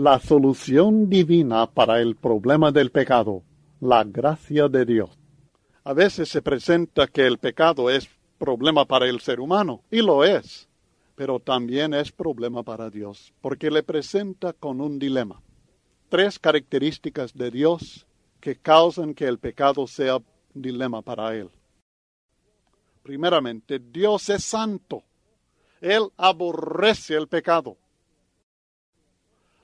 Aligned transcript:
La 0.00 0.20
solución 0.20 1.10
divina 1.10 1.66
para 1.66 2.00
el 2.00 2.14
problema 2.14 2.70
del 2.70 2.92
pecado, 2.92 3.42
la 3.80 4.04
gracia 4.04 4.68
de 4.68 4.84
Dios. 4.84 5.10
A 5.82 5.92
veces 5.92 6.28
se 6.28 6.40
presenta 6.40 7.08
que 7.08 7.26
el 7.26 7.38
pecado 7.38 7.90
es 7.90 8.08
problema 8.38 8.84
para 8.84 9.08
el 9.08 9.18
ser 9.18 9.40
humano, 9.40 9.82
y 9.90 10.00
lo 10.00 10.22
es, 10.22 10.68
pero 11.16 11.40
también 11.40 11.94
es 11.94 12.12
problema 12.12 12.62
para 12.62 12.90
Dios, 12.90 13.34
porque 13.40 13.72
le 13.72 13.82
presenta 13.82 14.52
con 14.52 14.80
un 14.80 15.00
dilema. 15.00 15.42
Tres 16.08 16.38
características 16.38 17.34
de 17.34 17.50
Dios 17.50 18.06
que 18.38 18.54
causan 18.54 19.14
que 19.14 19.24
el 19.24 19.40
pecado 19.40 19.88
sea 19.88 20.20
dilema 20.54 21.02
para 21.02 21.34
él. 21.34 21.50
Primeramente, 23.02 23.80
Dios 23.80 24.28
es 24.28 24.44
santo. 24.44 25.02
Él 25.80 26.04
aborrece 26.16 27.16
el 27.16 27.26
pecado. 27.26 27.76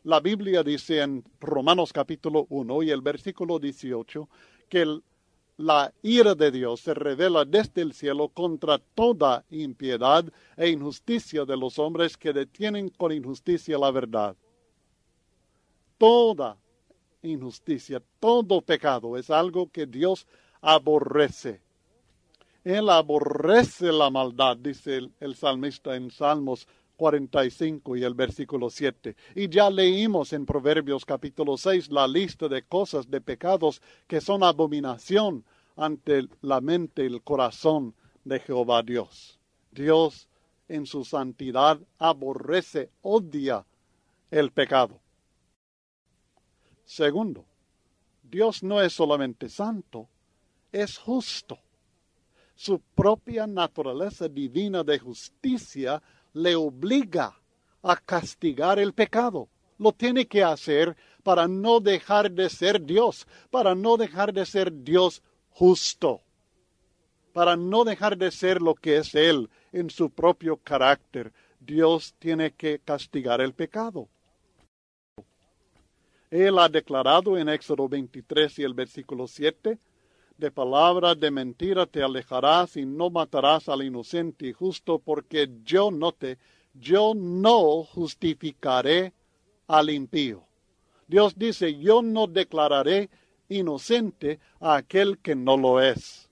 La 0.05 0.21
Biblia 0.21 0.63
dice 0.63 1.01
en 1.01 1.25
Romanos 1.41 1.91
capítulo 1.91 2.47
1 2.51 2.83
y 2.83 2.91
el 2.91 3.01
versículo 3.01 3.59
18 3.59 4.29
que 4.69 5.01
la 5.57 5.95
ira 6.03 6.35
de 6.35 6.51
Dios 6.51 6.81
se 6.81 6.93
revela 6.93 7.47
desde 7.47 7.81
el 7.81 7.95
cielo 7.95 8.29
contra 8.29 8.79
toda 8.79 9.47
impiedad 9.49 10.27
e 10.59 10.69
injusticia 10.69 11.47
de 11.47 11.57
los 11.57 11.79
hombres 11.79 12.19
que 12.19 12.35
detienen 12.35 12.91
con 12.91 13.13
injusticia 13.13 13.79
la 13.79 13.91
verdad. 13.91 14.37
Toda 15.97 16.59
injusticia, 17.23 18.03
todo 18.21 18.61
pecado 18.61 19.17
es 19.17 19.31
algo 19.31 19.71
que 19.71 19.87
Dios 19.87 20.27
aborrece. 20.61 21.63
Él 22.63 22.91
aborrece 22.91 23.91
la 23.91 24.11
maldad, 24.11 24.59
dice 24.59 25.01
el, 25.19 25.35
salmista 25.35 25.97
en 25.97 26.11
Salmos 26.11 26.69
45 26.97 27.97
y 27.97 28.05
el 28.05 28.15
versículo 28.15 28.71
7. 28.71 29.17
Y 29.35 29.49
ya 29.49 29.71
leímos 29.71 30.33
en 30.33 30.47
Proverbios 30.47 31.05
capítulo 31.05 31.57
6 31.57 31.91
la 31.91 32.07
lista 32.07 32.49
de 32.49 32.63
cosas, 32.63 33.11
de 33.11 33.21
pecados 33.21 33.83
que 34.07 34.21
son 34.21 34.43
abominación 34.43 35.45
ante 35.77 36.29
la 36.41 36.61
mente 36.61 37.03
y 37.03 37.07
el 37.07 37.23
corazón 37.23 37.95
de 38.25 38.41
Jehová 38.41 38.83
Dios. 38.83 39.39
Dios 39.71 40.29
en 40.69 40.87
su 40.87 41.05
santidad 41.05 41.79
aborrece, 41.99 42.91
odia 43.03 43.65
el 44.31 44.51
pecado. 44.51 45.01
Segundo, 46.85 47.45
Dios 48.23 48.63
no 48.63 48.81
es 48.81 48.93
solamente 48.93 49.49
santo, 49.49 50.09
es 50.73 50.99
justo. 50.99 51.59
Su 52.55 52.81
propia 52.95 53.47
naturaleza 53.47 54.29
divina 54.29 54.85
de 54.85 54.99
justicia 54.99 56.03
le 56.35 56.55
obliga 56.57 57.35
a 57.83 57.97
castigar 57.97 58.79
el 58.79 58.93
pecado. 58.93 59.49
Lo 59.79 59.93
tiene 59.93 60.27
que 60.27 60.45
hacer 60.45 60.97
para 61.23 61.49
no 61.49 61.81
dejar 61.81 62.31
de 62.31 62.51
ser 62.51 62.85
Dios, 62.85 63.27
para 63.51 63.75
no 63.75 63.97
dejar 63.97 64.33
de 64.33 64.45
ser 64.45 64.85
Dios 64.85 65.23
justo, 65.51 66.21
para 67.33 67.57
no 67.57 67.85
dejar 67.85 68.17
de 68.17 68.31
ser 68.31 68.61
lo 68.61 68.75
que 68.75 68.99
es 68.99 69.15
Él 69.15 69.49
en 69.73 69.91
su 69.91 70.11
propio 70.11 70.57
carácter. 70.57 71.33
Dios 71.59 72.15
tiene 72.19 72.53
que 72.53 72.79
castigar 72.79 73.41
el 73.41 73.55
pecado. 73.55 74.09
Él 76.31 76.59
ha 76.59 76.69
declarado 76.69 77.39
en 77.39 77.49
Éxodo 77.49 77.89
23 77.89 78.59
y 78.59 78.63
el 78.65 78.75
versículo 78.75 79.27
7, 79.27 79.79
de 80.37 80.51
palabra 80.51 81.15
de 81.15 81.31
mentira 81.31 81.87
te 81.87 82.03
alejarás 82.03 82.77
y 82.77 82.85
no 82.85 83.11
matarás 83.11 83.69
al 83.69 83.83
inocente 83.83 84.49
y 84.49 84.53
justo, 84.53 84.99
porque 84.99 85.49
yo 85.65 85.91
no 85.91 86.13
te, 86.13 86.39
yo 86.75 87.13
no 87.15 87.85
justificaré 87.85 89.13
al 89.69 89.91
impío. 89.91 90.45
Dios 91.07 91.35
dice, 91.37 91.79
yo 91.79 92.03
no 92.03 92.27
declararé 92.27 93.11
inocente 93.49 94.41
a 94.59 94.77
aquel 94.77 95.19
que 95.19 95.35
no 95.37 95.57
lo 95.57 95.81
es, 95.81 96.29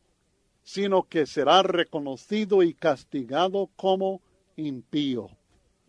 sino 0.62 1.05
que 1.05 1.27
será 1.27 1.62
reconocido 1.62 2.62
y 2.62 2.75
castigado 2.75 3.71
como 3.76 4.21
impío. 4.56 5.31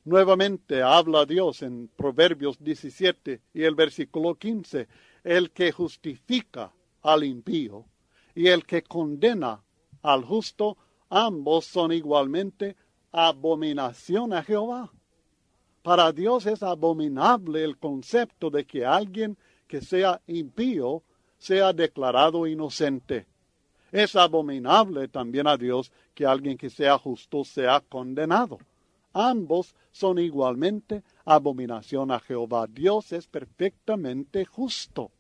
Nuevamente 0.06 0.84
habla 0.84 1.26
Dios 1.26 1.62
en 1.62 1.90
Proverbios 1.96 2.62
17 2.62 3.42
y 3.54 3.64
el 3.64 3.74
versículo 3.74 4.36
15, 4.36 4.88
el 5.24 5.52
que 5.52 5.72
justifica 5.72 6.74
al 7.02 7.24
impío 7.24 7.86
y 8.36 8.48
el 8.48 8.66
que 8.66 8.84
condena 8.84 9.62
al 10.02 10.24
justo, 10.24 10.78
ambos 11.10 11.66
son 11.66 11.92
igualmente 11.92 12.76
abominación 13.12 14.34
a 14.34 14.44
Jehová. 14.44 14.92
Para 15.82 16.12
Dios 16.12 16.46
es 16.46 16.64
abominable 16.64 17.64
el 17.64 17.78
concepto 17.78 18.50
de 18.50 18.66
que 18.66 18.86
alguien 18.86 19.38
que 19.68 19.82
sea 19.82 20.22
impío 20.28 21.04
sea 21.38 21.74
declarado 21.74 22.48
inocente. 22.48 23.28
Es 23.92 24.16
abominable 24.16 25.08
también 25.08 25.48
a 25.48 25.58
Dios 25.58 25.92
que 26.14 26.26
alguien 26.26 26.58
que 26.58 26.70
sea 26.70 26.98
justo 26.98 27.44
sea 27.44 27.80
condenado 27.82 28.60
ambos 29.14 29.76
son 29.92 30.20
igualmente 30.20 31.04
abominación 31.24 32.12
a 32.12 32.20
Jehová. 32.20 32.68
Dios 32.68 33.14
es 33.14 33.28
perfectamente 33.28 34.46
justo. 34.46 35.12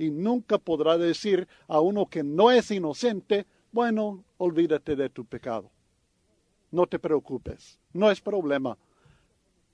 Y 0.00 0.10
nunca 0.10 0.56
podrá 0.56 0.96
decir 0.96 1.46
a 1.68 1.78
uno 1.80 2.06
que 2.06 2.22
no 2.22 2.50
es 2.50 2.70
inocente, 2.70 3.44
bueno, 3.70 4.24
olvídate 4.38 4.96
de 4.96 5.10
tu 5.10 5.26
pecado. 5.26 5.70
No 6.70 6.86
te 6.86 6.98
preocupes, 6.98 7.78
no 7.92 8.10
es 8.10 8.18
problema. 8.18 8.78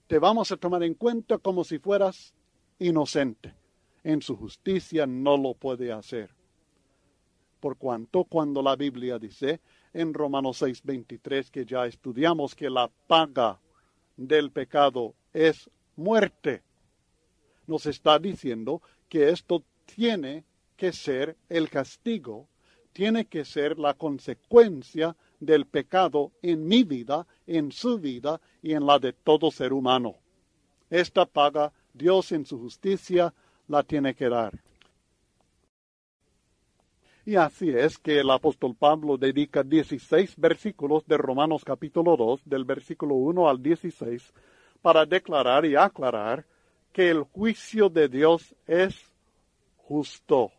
Te 0.09 0.19
vamos 0.19 0.51
a 0.51 0.57
tomar 0.57 0.83
en 0.83 0.95
cuenta 0.95 1.39
como 1.39 1.63
si 1.63 1.79
fueras 1.79 2.35
inocente. 2.81 3.55
En 4.03 4.21
su 4.21 4.37
justicia 4.37 5.07
no 5.07 5.37
lo 5.37 5.55
puede 5.55 5.93
hacer. 5.93 6.35
Por 7.61 7.77
cuanto 7.77 8.25
cuando 8.25 8.63
la 8.63 8.75
Biblia 8.75 9.21
dice, 9.21 9.61
en 9.93 10.13
Romanos 10.13 10.61
6:23 10.61 11.53
que 11.53 11.65
ya 11.65 11.87
estudiamos 11.87 12.57
que 12.57 12.69
la 12.69 12.91
paga 13.07 13.61
del 14.17 14.51
pecado 14.51 15.15
es 15.33 15.71
muerte. 15.95 16.65
Nos 17.69 17.87
está 17.87 18.19
diciendo 18.19 18.83
que 19.09 19.29
esto 19.29 19.63
tiene 19.87 20.45
que 20.77 20.93
ser 20.93 21.37
el 21.49 21.71
castigo, 21.71 22.49
tiene 22.93 23.27
que 23.27 23.45
ser 23.45 23.79
la 23.79 23.95
consecuencia 23.95 25.17
del 25.41 25.67
pecado 25.67 26.33
en 26.43 26.67
mi 26.67 26.83
vida, 26.83 27.27
en 27.47 27.73
su 27.73 27.99
vida 27.99 28.41
y 28.63 28.75
en 28.75 28.87
la 28.87 28.99
de 28.99 29.13
todo 29.13 29.51
ser 29.51 29.73
humano. 29.73 30.17
Esta 30.91 31.27
paga 31.27 31.73
Dios 31.93 32.33
en 32.33 32.45
su 32.45 32.59
justicia 32.59 33.33
la 33.69 33.83
tiene 33.83 34.15
que 34.15 34.29
dar. 34.29 34.53
Y 37.25 37.35
así 37.35 37.71
es 37.71 37.99
que 37.99 38.21
el 38.21 38.31
apóstol 38.31 38.77
Pablo 38.79 39.17
dedica 39.17 39.65
16 39.65 40.37
versículos 40.37 41.05
de 41.07 41.17
Romanos 41.17 41.65
capítulo 41.65 42.17
2, 42.17 42.43
del 42.45 42.65
versículo 42.65 43.17
1 43.17 43.49
al 43.49 43.61
16, 43.61 44.33
para 44.81 45.05
declarar 45.05 45.67
y 45.67 45.75
aclarar 45.75 46.47
que 46.93 47.11
el 47.11 47.25
juicio 47.25 47.89
de 47.89 48.09
Dios 48.09 48.55
es 48.67 49.13
justo. 49.89 50.53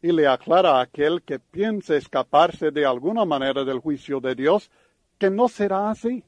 Y 0.00 0.12
le 0.12 0.26
aclara 0.26 0.78
a 0.78 0.82
aquel 0.82 1.22
que 1.22 1.38
piense 1.38 1.96
escaparse 1.96 2.70
de 2.70 2.86
alguna 2.86 3.24
manera 3.24 3.64
del 3.64 3.80
juicio 3.80 4.20
de 4.20 4.34
Dios 4.34 4.70
que 5.18 5.30
no 5.30 5.48
será 5.48 5.90
así 5.90 6.24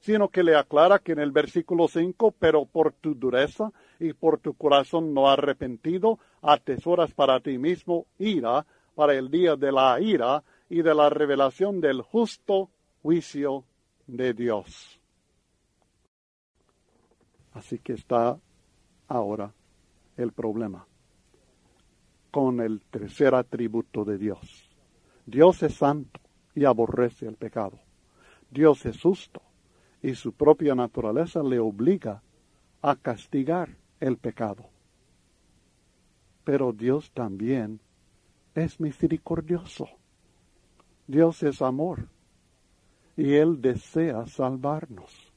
sino 0.00 0.28
que 0.28 0.42
le 0.42 0.56
aclara 0.56 0.98
que 1.00 1.12
en 1.12 1.18
el 1.18 1.32
versículo 1.32 1.88
5, 1.88 2.34
pero 2.38 2.66
por 2.66 2.92
tu 2.92 3.14
dureza 3.14 3.72
y 3.98 4.12
por 4.12 4.38
tu 4.38 4.54
corazón 4.54 5.12
no 5.12 5.28
arrepentido, 5.28 6.18
atesoras 6.40 7.12
para 7.12 7.40
ti 7.40 7.58
mismo 7.58 8.06
ira 8.18 8.64
para 8.94 9.14
el 9.14 9.30
día 9.30 9.56
de 9.56 9.72
la 9.72 10.00
ira 10.00 10.42
y 10.68 10.82
de 10.82 10.94
la 10.94 11.10
revelación 11.10 11.80
del 11.80 12.02
justo 12.02 12.70
juicio 13.02 13.64
de 14.06 14.34
Dios. 14.34 15.00
Así 17.52 17.78
que 17.78 17.94
está 17.94 18.38
ahora 19.08 19.52
el 20.16 20.32
problema 20.32 20.86
con 22.30 22.60
el 22.60 22.80
tercer 22.80 23.34
atributo 23.34 24.04
de 24.04 24.18
Dios. 24.18 24.68
Dios 25.26 25.62
es 25.62 25.74
santo 25.74 26.20
y 26.54 26.64
aborrece 26.64 27.26
el 27.26 27.36
pecado. 27.36 27.78
Dios 28.50 28.86
es 28.86 29.00
justo 29.00 29.42
y 30.02 30.14
su 30.14 30.32
propia 30.32 30.74
naturaleza 30.74 31.42
le 31.42 31.58
obliga 31.58 32.22
a 32.82 32.96
castigar 32.96 33.76
el 34.00 34.16
pecado. 34.16 34.68
Pero 36.44 36.72
Dios 36.72 37.10
también 37.12 37.80
es 38.54 38.80
misericordioso. 38.80 39.88
Dios 41.06 41.42
es 41.42 41.62
amor 41.62 42.08
y 43.16 43.34
Él 43.34 43.60
desea 43.60 44.26
salvarnos. 44.26 45.32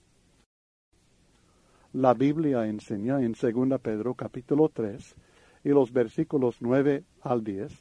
La 1.93 2.13
Biblia 2.13 2.67
enseña 2.67 3.21
en 3.21 3.33
2 3.33 3.81
Pedro 3.81 4.13
capítulo 4.13 4.69
3 4.69 5.15
y 5.63 5.69
los 5.69 5.91
versículos 5.91 6.57
9 6.59 7.03
al 7.21 7.43
10 7.43 7.71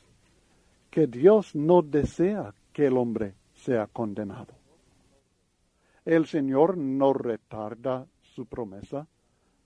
que 0.91 1.06
Dios 1.06 1.55
no 1.55 1.82
desea 1.82 2.55
que 2.73 2.87
el 2.87 2.97
hombre 2.97 3.35
sea 3.55 3.87
condenado 3.87 4.61
el 6.05 6.27
Señor 6.27 6.77
no 6.77 7.12
retarda 7.12 8.06
su 8.23 8.47
promesa, 8.47 9.06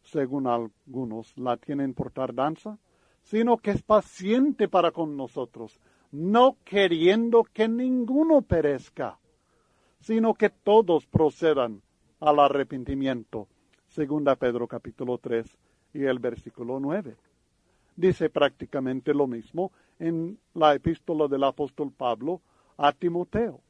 según 0.03 0.47
algunos 0.47 1.37
la 1.39 1.57
tienen 1.57 1.95
por 1.95 2.11
tardanza, 2.11 2.79
sino 3.23 3.57
que 3.59 3.71
es 3.71 3.83
paciente 3.83 4.69
para 4.69 4.91
con 4.91 5.17
nosotros, 5.17 5.81
no 6.13 6.57
queriendo 6.65 7.45
que 7.45 7.69
ninguno 7.69 8.43
perezca, 8.43 9.19
sino 10.01 10.35
que 10.35 10.51
todos 10.51 11.07
procedan 11.07 11.81
al 12.21 12.39
arrepentimiento. 12.39 13.49
Segunda 13.89 14.37
Pedro 14.37 14.67
capítulo 14.67 15.19
3 15.19 15.47
y 15.95 16.05
el 16.05 16.19
versículo 16.19 16.79
9. 16.81 17.17
Dice 17.97 18.29
prácticamente 18.29 19.15
lo 19.15 19.27
mismo 19.27 19.73
en 19.99 20.39
la 20.55 20.75
epístola 20.75 21.29
del 21.29 21.45
apóstol 21.45 21.93
Pablo 21.93 22.41
a 22.77 22.93
Timoteo, 22.93 23.61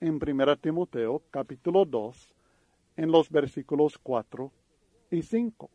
en 0.00 0.18
Primera 0.18 0.56
Timoteo 0.56 1.22
capítulo 1.30 1.84
2, 1.84 2.34
en 2.96 3.12
los 3.12 3.30
versículos 3.30 3.96
4 3.98 4.50
y 5.12 5.22
5. 5.22 5.70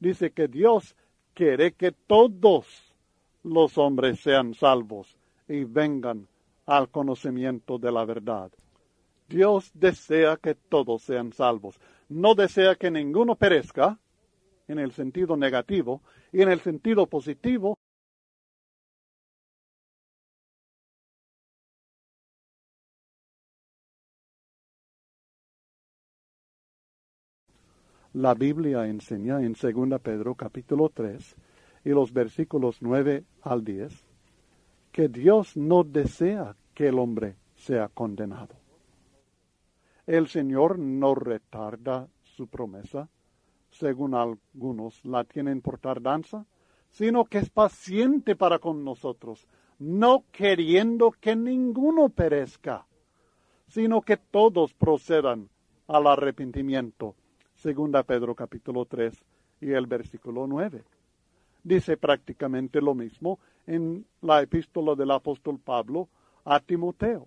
Dice 0.00 0.32
que 0.32 0.48
Dios 0.48 0.96
quiere 1.32 1.72
que 1.72 1.92
todos 1.92 2.94
los 3.44 3.78
hombres 3.78 4.20
sean 4.20 4.54
salvos 4.54 5.16
y 5.46 5.64
vengan 5.64 6.26
al 6.66 6.88
conocimiento 6.88 7.78
de 7.78 7.92
la 7.92 8.04
verdad. 8.04 8.50
Dios 9.28 9.70
desea 9.74 10.36
que 10.36 10.54
todos 10.54 11.02
sean 11.02 11.32
salvos. 11.32 11.78
No 12.08 12.34
desea 12.34 12.74
que 12.74 12.90
ninguno 12.90 13.36
perezca, 13.36 13.98
en 14.66 14.78
el 14.78 14.92
sentido 14.92 15.36
negativo, 15.36 16.02
y 16.34 16.42
en 16.42 16.48
el 16.48 16.60
sentido 16.60 17.06
positivo, 17.06 17.78
La 28.14 28.34
Biblia 28.34 28.86
enseña 28.86 29.40
en 29.42 29.54
2 29.54 30.00
Pedro 30.00 30.34
capítulo 30.34 30.88
3 30.88 31.36
y 31.84 31.90
los 31.90 32.12
versículos 32.12 32.78
9 32.80 33.24
al 33.42 33.64
10 33.64 34.04
que 34.90 35.08
Dios 35.08 35.56
no 35.56 35.84
desea 35.84 36.56
que 36.74 36.88
el 36.88 36.98
hombre 36.98 37.36
sea 37.54 37.88
condenado. 37.88 38.56
El 40.06 40.26
Señor 40.28 40.78
no 40.80 41.14
retarda 41.14 42.08
su 42.22 42.48
promesa, 42.48 43.08
según 43.78 44.14
algunos 44.14 45.04
la 45.04 45.24
tienen 45.24 45.60
por 45.60 45.78
tardanza, 45.78 46.46
sino 46.90 47.24
que 47.24 47.38
es 47.38 47.50
paciente 47.50 48.36
para 48.36 48.60
con 48.60 48.84
nosotros, 48.84 49.48
no 49.78 50.24
queriendo 50.30 51.10
que 51.10 51.34
ninguno 51.34 52.08
perezca, 52.08 52.86
sino 53.66 54.02
que 54.02 54.16
todos 54.16 54.72
procedan 54.74 55.48
al 55.88 56.06
arrepentimiento 56.06 57.16
Segunda 57.54 58.02
Pedro 58.02 58.34
capítulo 58.34 58.84
3 58.84 59.24
y 59.60 59.72
el 59.72 59.86
versículo 59.86 60.46
9. 60.46 60.84
Dice 61.62 61.96
prácticamente 61.96 62.80
lo 62.80 62.94
mismo 62.94 63.38
en 63.66 64.06
la 64.20 64.42
epístola 64.42 64.94
del 64.94 65.10
apóstol 65.10 65.58
Pablo 65.58 66.08
a 66.44 66.60
Timoteo, 66.60 67.26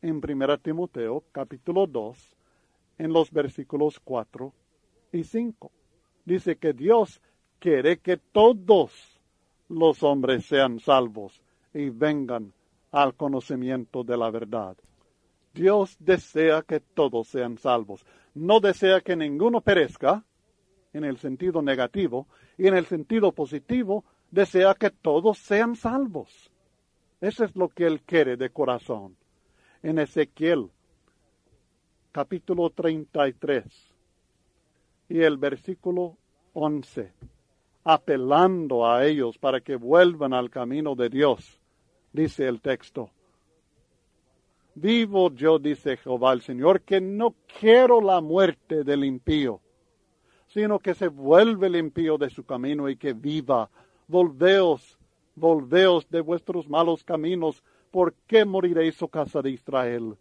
en 0.00 0.20
Primera 0.20 0.56
Timoteo 0.56 1.24
capítulo 1.32 1.86
2, 1.86 2.36
en 2.98 3.12
los 3.12 3.30
versículos 3.30 4.00
4 4.00 4.52
y 5.12 5.24
5. 5.24 5.70
Dice 6.24 6.56
que 6.56 6.72
Dios 6.72 7.20
quiere 7.58 7.98
que 7.98 8.16
todos 8.16 9.20
los 9.68 10.02
hombres 10.02 10.46
sean 10.46 10.78
salvos 10.80 11.40
y 11.74 11.88
vengan 11.90 12.52
al 12.90 13.14
conocimiento 13.14 14.04
de 14.04 14.16
la 14.16 14.30
verdad. 14.30 14.76
Dios 15.54 15.96
desea 15.98 16.62
que 16.62 16.80
todos 16.80 17.28
sean 17.28 17.58
salvos 17.58 18.04
no 18.34 18.60
desea 18.60 19.00
que 19.00 19.16
ninguno 19.16 19.60
perezca, 19.60 20.24
en 20.92 21.04
el 21.04 21.18
sentido 21.18 21.62
negativo, 21.62 22.26
y 22.58 22.66
en 22.66 22.74
el 22.74 22.86
sentido 22.86 23.32
positivo, 23.32 24.04
desea 24.30 24.74
que 24.74 24.90
todos 24.90 25.38
sean 25.38 25.76
salvos. 25.76 26.50
Eso 27.20 27.44
es 27.44 27.54
lo 27.56 27.68
que 27.68 27.86
Él 27.86 28.02
quiere 28.02 28.36
de 28.36 28.50
corazón. 28.50 29.16
En 29.82 29.98
Ezequiel, 29.98 30.70
capítulo 32.10 32.70
33, 32.70 33.91
y 35.12 35.20
el 35.20 35.36
versículo 35.36 36.16
11, 36.54 37.12
apelando 37.84 38.86
a 38.86 39.04
ellos 39.04 39.36
para 39.36 39.60
que 39.60 39.76
vuelvan 39.76 40.32
al 40.32 40.48
camino 40.48 40.94
de 40.94 41.10
Dios, 41.10 41.60
dice 42.14 42.48
el 42.48 42.62
texto. 42.62 43.10
Vivo 44.74 45.30
yo, 45.34 45.58
dice 45.58 45.98
Jehová 45.98 46.32
el 46.32 46.40
Señor, 46.40 46.80
que 46.80 47.02
no 47.02 47.34
quiero 47.60 48.00
la 48.00 48.22
muerte 48.22 48.84
del 48.84 49.04
impío, 49.04 49.60
sino 50.46 50.78
que 50.78 50.94
se 50.94 51.08
vuelve 51.08 51.66
el 51.66 51.76
impío 51.76 52.16
de 52.16 52.30
su 52.30 52.44
camino 52.44 52.88
y 52.88 52.96
que 52.96 53.12
viva. 53.12 53.68
Volveos, 54.08 54.98
volveos 55.34 56.08
de 56.08 56.22
vuestros 56.22 56.70
malos 56.70 57.04
caminos, 57.04 57.62
¿por 57.90 58.14
qué 58.26 58.46
moriréis, 58.46 59.02
oh 59.02 59.08
casa 59.08 59.42
de 59.42 59.50
Israel? 59.50 60.16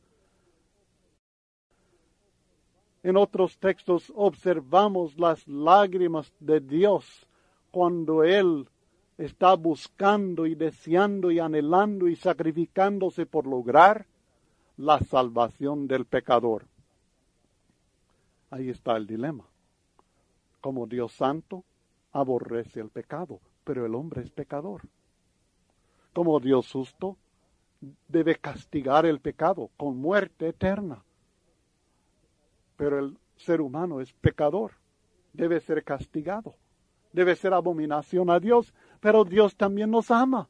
En 3.03 3.18
otros 3.18 3.57
textos 3.57 4.12
observamos 4.15 5.18
las 5.18 5.48
lágrimas 5.48 6.31
de 6.39 6.59
Dios 6.59 7.27
cuando 7.71 8.24
Él 8.24 8.68
está 9.18 9.56
buscando 9.56 10.45
y 10.45 10.56
deseando 10.56 11.31
y 11.31 11.39
anhelando 11.39 12.07
y 12.07 12.15
sacrificándose 12.15 13.25
por 13.25 13.48
lograr 13.48 14.06
la 14.77 15.00
salvación 15.00 15.88
del 15.88 16.06
pecador. 16.06 16.65
Ahí 18.50 18.69
está 18.69 18.98
el 18.98 19.07
dilema. 19.07 19.45
Como 20.59 20.86
Dios 20.86 21.13
santo, 21.13 21.63
aborrece 22.12 22.80
el 22.80 22.89
pecado, 22.89 23.39
pero 23.63 23.86
el 23.86 23.95
hombre 23.95 24.21
es 24.21 24.30
pecador. 24.30 24.81
Como 26.13 26.39
Dios 26.39 26.71
justo, 26.71 27.18
debe 28.07 28.36
castigar 28.36 29.06
el 29.06 29.19
pecado 29.19 29.69
con 29.77 29.98
muerte 29.98 30.50
eterna. 30.50 31.03
Pero 32.81 32.98
el 32.98 33.18
ser 33.38 33.62
humano 33.62 34.01
es 34.01 34.12
pecador, 34.13 34.72
debe 35.33 35.60
ser 35.60 35.83
castigado, 35.83 36.56
debe 37.13 37.36
ser 37.36 37.54
abominación 37.54 38.31
a 38.31 38.39
Dios, 38.39 38.74
pero 39.00 39.24
Dios 39.24 39.56
también 39.56 39.92
nos 39.92 40.10
ama 40.10 40.50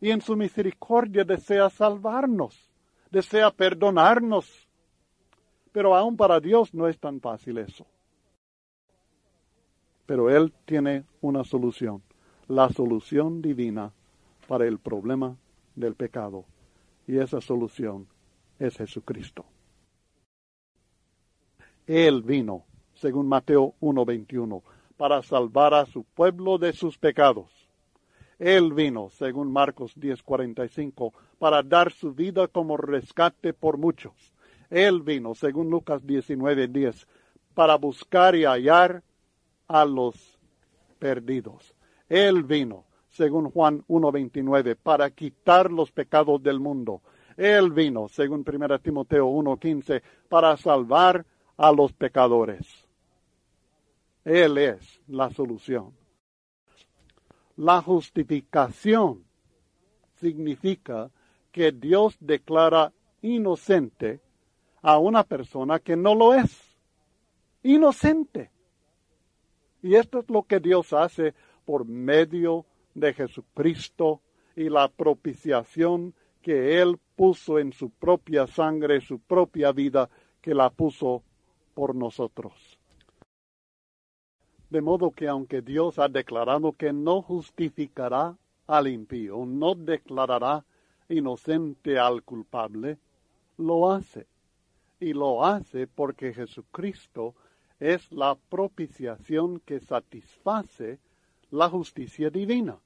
y 0.00 0.10
en 0.10 0.22
su 0.22 0.36
misericordia 0.36 1.24
desea 1.24 1.68
salvarnos 1.68 2.70
desea 3.14 3.50
perdonarnos. 3.52 4.68
Pero 5.72 5.94
aún 5.94 6.16
para 6.16 6.40
Dios 6.40 6.74
no 6.74 6.88
es 6.88 6.98
tan 6.98 7.20
fácil 7.20 7.58
eso. 7.58 7.86
Pero 10.04 10.28
Él 10.28 10.52
tiene 10.66 11.04
una 11.20 11.44
solución, 11.44 12.02
la 12.48 12.68
solución 12.68 13.40
divina 13.40 13.92
para 14.48 14.66
el 14.66 14.78
problema 14.78 15.36
del 15.74 15.94
pecado. 15.94 16.44
Y 17.06 17.18
esa 17.18 17.40
solución 17.40 18.06
es 18.58 18.76
Jesucristo. 18.76 19.44
Él 21.86 22.22
vino, 22.22 22.64
según 22.94 23.28
Mateo 23.28 23.74
1:21, 23.80 24.62
para 24.96 25.22
salvar 25.22 25.74
a 25.74 25.86
su 25.86 26.04
pueblo 26.04 26.58
de 26.58 26.72
sus 26.72 26.98
pecados 26.98 27.64
él 28.38 28.72
vino, 28.72 29.10
según 29.10 29.52
Marcos 29.52 29.94
10:45, 29.96 31.12
para 31.38 31.62
dar 31.62 31.92
su 31.92 32.12
vida 32.12 32.48
como 32.48 32.76
rescate 32.76 33.52
por 33.52 33.78
muchos. 33.78 34.12
Él 34.70 35.02
vino, 35.02 35.34
según 35.34 35.70
Lucas 35.70 36.04
19:10, 36.04 37.06
para 37.54 37.76
buscar 37.76 38.34
y 38.34 38.44
hallar 38.44 39.02
a 39.68 39.84
los 39.84 40.38
perdidos. 40.98 41.74
Él 42.08 42.42
vino, 42.42 42.84
según 43.08 43.50
Juan 43.50 43.84
1:29, 43.86 44.74
para 44.74 45.10
quitar 45.10 45.70
los 45.70 45.92
pecados 45.92 46.42
del 46.42 46.58
mundo. 46.58 47.02
Él 47.36 47.70
vino, 47.72 48.08
según 48.08 48.44
1 48.44 48.78
Timoteo 48.80 49.26
1:15, 49.28 50.02
para 50.28 50.56
salvar 50.56 51.24
a 51.56 51.72
los 51.72 51.92
pecadores. 51.92 52.66
Él 54.24 54.58
es 54.58 55.00
la 55.06 55.30
solución. 55.30 55.92
La 57.56 57.82
justificación 57.82 59.24
significa 60.14 61.10
que 61.52 61.70
Dios 61.70 62.16
declara 62.18 62.92
inocente 63.22 64.20
a 64.82 64.98
una 64.98 65.22
persona 65.22 65.78
que 65.78 65.96
no 65.96 66.14
lo 66.14 66.34
es. 66.34 66.76
Inocente. 67.62 68.50
Y 69.82 69.94
esto 69.94 70.18
es 70.18 70.30
lo 70.30 70.42
que 70.42 70.60
Dios 70.60 70.92
hace 70.92 71.34
por 71.64 71.84
medio 71.84 72.66
de 72.94 73.12
Jesucristo 73.12 74.20
y 74.56 74.68
la 74.68 74.88
propiciación 74.88 76.14
que 76.42 76.80
Él 76.80 76.98
puso 77.16 77.58
en 77.58 77.72
su 77.72 77.90
propia 77.90 78.46
sangre, 78.46 79.00
su 79.00 79.18
propia 79.18 79.72
vida, 79.72 80.08
que 80.40 80.54
la 80.54 80.70
puso 80.70 81.22
por 81.74 81.94
nosotros. 81.94 82.78
De 84.70 84.80
modo 84.80 85.10
que 85.10 85.28
aunque 85.28 85.62
Dios 85.62 85.98
ha 85.98 86.08
declarado 86.08 86.72
que 86.72 86.92
no 86.92 87.22
justificará 87.22 88.36
al 88.66 88.88
impío, 88.88 89.44
no 89.46 89.74
declarará 89.74 90.64
inocente 91.08 91.98
al 91.98 92.22
culpable, 92.22 92.98
lo 93.58 93.92
hace. 93.92 94.26
Y 94.98 95.12
lo 95.12 95.44
hace 95.44 95.86
porque 95.86 96.32
Jesucristo 96.32 97.34
es 97.78 98.10
la 98.12 98.34
propiciación 98.34 99.60
que 99.60 99.80
satisface 99.80 100.98
la 101.50 101.68
justicia 101.68 102.30
divina. 102.30 102.78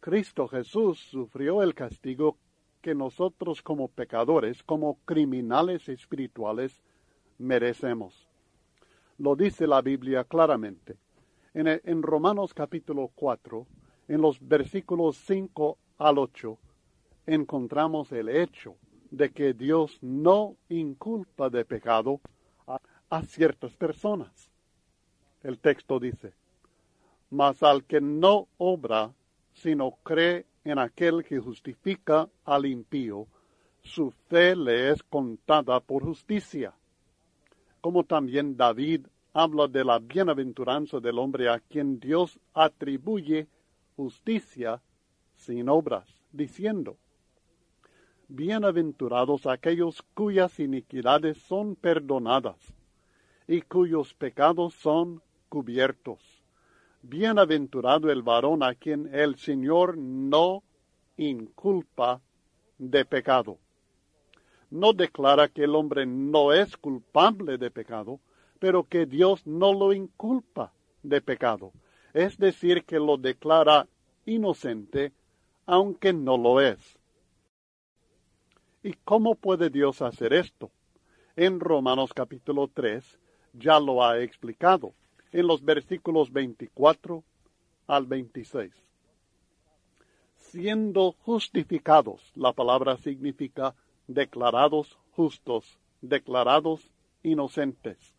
Cristo 0.00 0.48
Jesús 0.48 0.98
sufrió 0.98 1.62
el 1.62 1.74
castigo 1.74 2.36
que 2.80 2.94
nosotros 2.94 3.62
como 3.62 3.88
pecadores, 3.88 4.62
como 4.62 4.98
criminales 5.04 5.88
espirituales, 5.88 6.82
merecemos. 7.38 8.28
Lo 9.18 9.34
dice 9.34 9.66
la 9.66 9.80
Biblia 9.80 10.24
claramente. 10.24 10.96
En, 11.54 12.02
Romanos 12.02 12.54
capítulo 12.54 13.10
4, 13.14 13.66
en 14.08 14.20
los 14.20 14.38
versículos 14.46 15.16
5 15.26 15.78
al 15.98 16.18
8, 16.18 16.58
encontramos 17.26 18.12
el 18.12 18.28
hecho 18.28 18.76
de 19.10 19.30
que 19.30 19.54
Dios 19.54 19.98
no 20.02 20.56
inculpa 20.68 21.50
de 21.50 21.64
pecado 21.64 22.20
a, 23.10 23.22
ciertas 23.22 23.74
personas. 23.74 24.50
El 25.42 25.58
texto 25.58 25.98
dice, 25.98 26.32
mas 27.30 27.62
al 27.62 27.84
que 27.84 28.00
no 28.00 28.46
obra, 28.58 29.12
sino 29.54 29.92
cree 30.04 30.46
en 30.62 30.78
aquel 30.78 31.24
que 31.24 31.40
justifica 31.40 32.28
al 32.44 32.66
impío, 32.66 33.26
su 33.82 34.10
fe 34.28 34.54
le 34.54 34.90
es 34.92 35.02
contada 35.02 35.80
por 35.80 36.04
justicia. 36.04 36.74
Como 37.80 38.04
también 38.04 38.56
David 38.56 39.06
habla 39.32 39.68
de 39.68 39.84
la 39.84 39.98
bienaventuranza 39.98 41.00
del 41.00 41.18
hombre 41.18 41.48
a 41.48 41.60
quien 41.60 42.00
Dios 42.00 42.38
atribuye 42.54 43.46
justicia 43.96 44.80
sin 45.36 45.68
obras, 45.68 46.08
diciendo, 46.32 46.96
Bienaventurados 48.28 49.46
aquellos 49.46 50.02
cuyas 50.14 50.58
iniquidades 50.60 51.38
son 51.38 51.76
perdonadas 51.76 52.56
y 53.46 53.62
cuyos 53.62 54.12
pecados 54.12 54.74
son 54.74 55.22
cubiertos. 55.48 56.18
Bienaventurado 57.02 58.10
el 58.10 58.22
varón 58.22 58.62
a 58.62 58.74
quien 58.74 59.08
el 59.14 59.36
Señor 59.36 59.96
no 59.96 60.62
inculpa 61.16 62.20
de 62.76 63.04
pecado. 63.04 63.58
No 64.70 64.92
declara 64.92 65.48
que 65.48 65.64
el 65.64 65.74
hombre 65.74 66.04
no 66.06 66.52
es 66.52 66.76
culpable 66.76 67.56
de 67.58 67.70
pecado, 67.70 68.20
pero 68.58 68.84
que 68.84 69.06
Dios 69.06 69.46
no 69.46 69.72
lo 69.72 69.92
inculpa 69.92 70.72
de 71.02 71.20
pecado. 71.20 71.72
Es 72.12 72.38
decir, 72.38 72.84
que 72.84 72.98
lo 72.98 73.16
declara 73.16 73.86
inocente, 74.26 75.12
aunque 75.66 76.12
no 76.12 76.36
lo 76.36 76.60
es. 76.60 76.98
¿Y 78.82 78.92
cómo 79.04 79.34
puede 79.34 79.70
Dios 79.70 80.02
hacer 80.02 80.32
esto? 80.32 80.70
En 81.36 81.60
Romanos 81.60 82.12
capítulo 82.12 82.68
3 82.72 83.18
ya 83.54 83.80
lo 83.80 84.04
ha 84.04 84.20
explicado, 84.20 84.92
en 85.32 85.46
los 85.46 85.64
versículos 85.64 86.32
24 86.32 87.22
al 87.86 88.06
26. 88.06 88.72
Siendo 90.36 91.12
justificados, 91.12 92.32
la 92.34 92.52
palabra 92.52 92.96
significa 92.96 93.74
declarados 94.08 94.98
justos, 95.12 95.78
declarados 96.00 96.90
inocentes, 97.22 98.14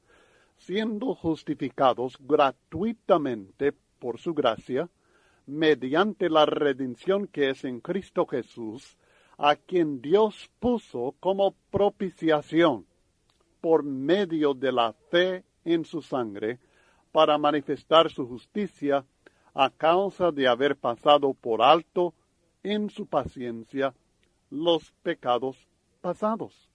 siendo 0.58 1.16
justificados 1.16 2.18
gratuitamente 2.20 3.74
por 4.00 4.20
su 4.20 4.34
gracia, 4.34 4.90
mediante 5.46 6.30
la 6.30 6.46
redención 6.46 7.28
que 7.28 7.50
es 7.50 7.66
en 7.66 7.82
Cristo 7.82 8.26
Jesús, 8.28 8.98
a 9.38 9.56
quien 9.56 10.02
Dios 10.02 10.50
puso 10.60 11.16
como 11.20 11.56
propiciación 11.72 12.86
por 13.60 13.84
medio 13.84 14.54
de 14.54 14.72
la 14.72 14.94
fe 15.10 15.44
en 15.66 15.86
su 15.86 16.02
sangre, 16.02 16.60
para 17.12 17.38
manifestar 17.38 18.12
su 18.12 18.28
justicia 18.28 19.04
a 19.54 19.70
causa 19.72 20.32
de 20.32 20.48
haber 20.48 20.76
pasado 20.76 21.34
por 21.34 21.62
alto 21.62 22.14
en 22.62 22.90
su 22.90 23.08
paciencia 23.08 23.94
los 24.50 24.92
pecados 25.04 25.69
pasados. 26.00 26.70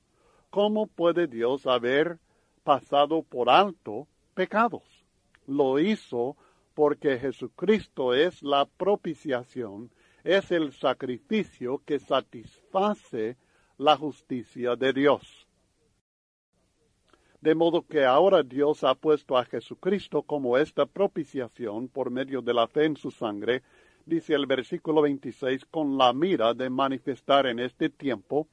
¿Cómo 0.51 0.87
puede 0.87 1.27
Dios 1.27 1.67
haber 1.67 2.19
pasado 2.63 3.23
por 3.23 3.51
alto 3.51 4.07
pecados? 4.35 5.05
Lo 5.47 5.79
hizo 5.79 6.37
porque 6.75 7.19
Jesucristo 7.19 8.15
es 8.15 8.43
la 8.43 8.65
propiciación 8.65 9.91
es 10.25 10.51
el 10.51 10.73
sacrificio 10.73 11.83
que 11.85 11.99
satisface 11.99 13.37
la 13.77 13.97
justicia 13.97 14.75
de 14.75 14.93
Dios. 14.95 15.47
De 17.43 17.55
modo 17.55 17.87
que 17.87 18.07
ahora 18.07 18.43
Dios 18.43 18.85
ha 18.85 18.95
puesto 18.95 19.37
a 19.37 19.45
Jesucristo 19.45 20.23
como 20.23 20.57
esta 20.57 20.87
propiciación 20.87 21.89
por 21.89 22.11
medio 22.11 22.41
de 22.41 22.55
la 22.55 22.67
fe 22.67 22.87
en 22.87 22.97
su 22.97 23.11
sangre, 23.11 23.63
dice 24.07 24.33
el 24.33 24.47
versículo 24.47 25.03
26, 25.03 25.67
con 25.67 25.99
la 25.99 26.15
mira 26.15 26.55
de 26.55 26.71
manifestar 26.71 27.47
en 27.47 27.59
este 27.59 27.91
tiempo 27.91 28.49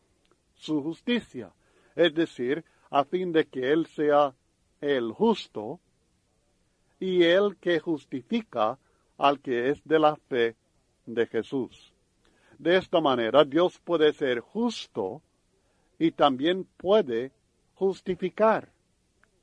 su 0.62 0.84
justicia, 0.84 1.51
es 1.96 2.13
decir, 2.13 2.63
a 2.91 3.03
fin 3.03 3.32
de 3.32 3.46
que 3.48 3.72
Él 3.72 3.88
sea 3.88 4.34
el 4.80 5.12
justo 5.12 5.80
y 7.00 7.24
el 7.24 7.58
que 7.58 7.80
justifica 7.80 8.77
al 9.18 9.39
que 9.39 9.70
es 9.70 9.82
de 9.86 9.98
la 9.98 10.15
fe 10.15 10.56
de 11.08 11.25
Jesús. 11.25 11.94
De 12.60 12.77
esta 12.77 13.01
manera 13.01 13.44
Dios 13.44 13.80
puede 13.80 14.13
ser 14.13 14.39
justo 14.39 15.24
y 15.98 16.12
también 16.12 16.68
puede 16.77 17.32
justificar, 17.74 18.70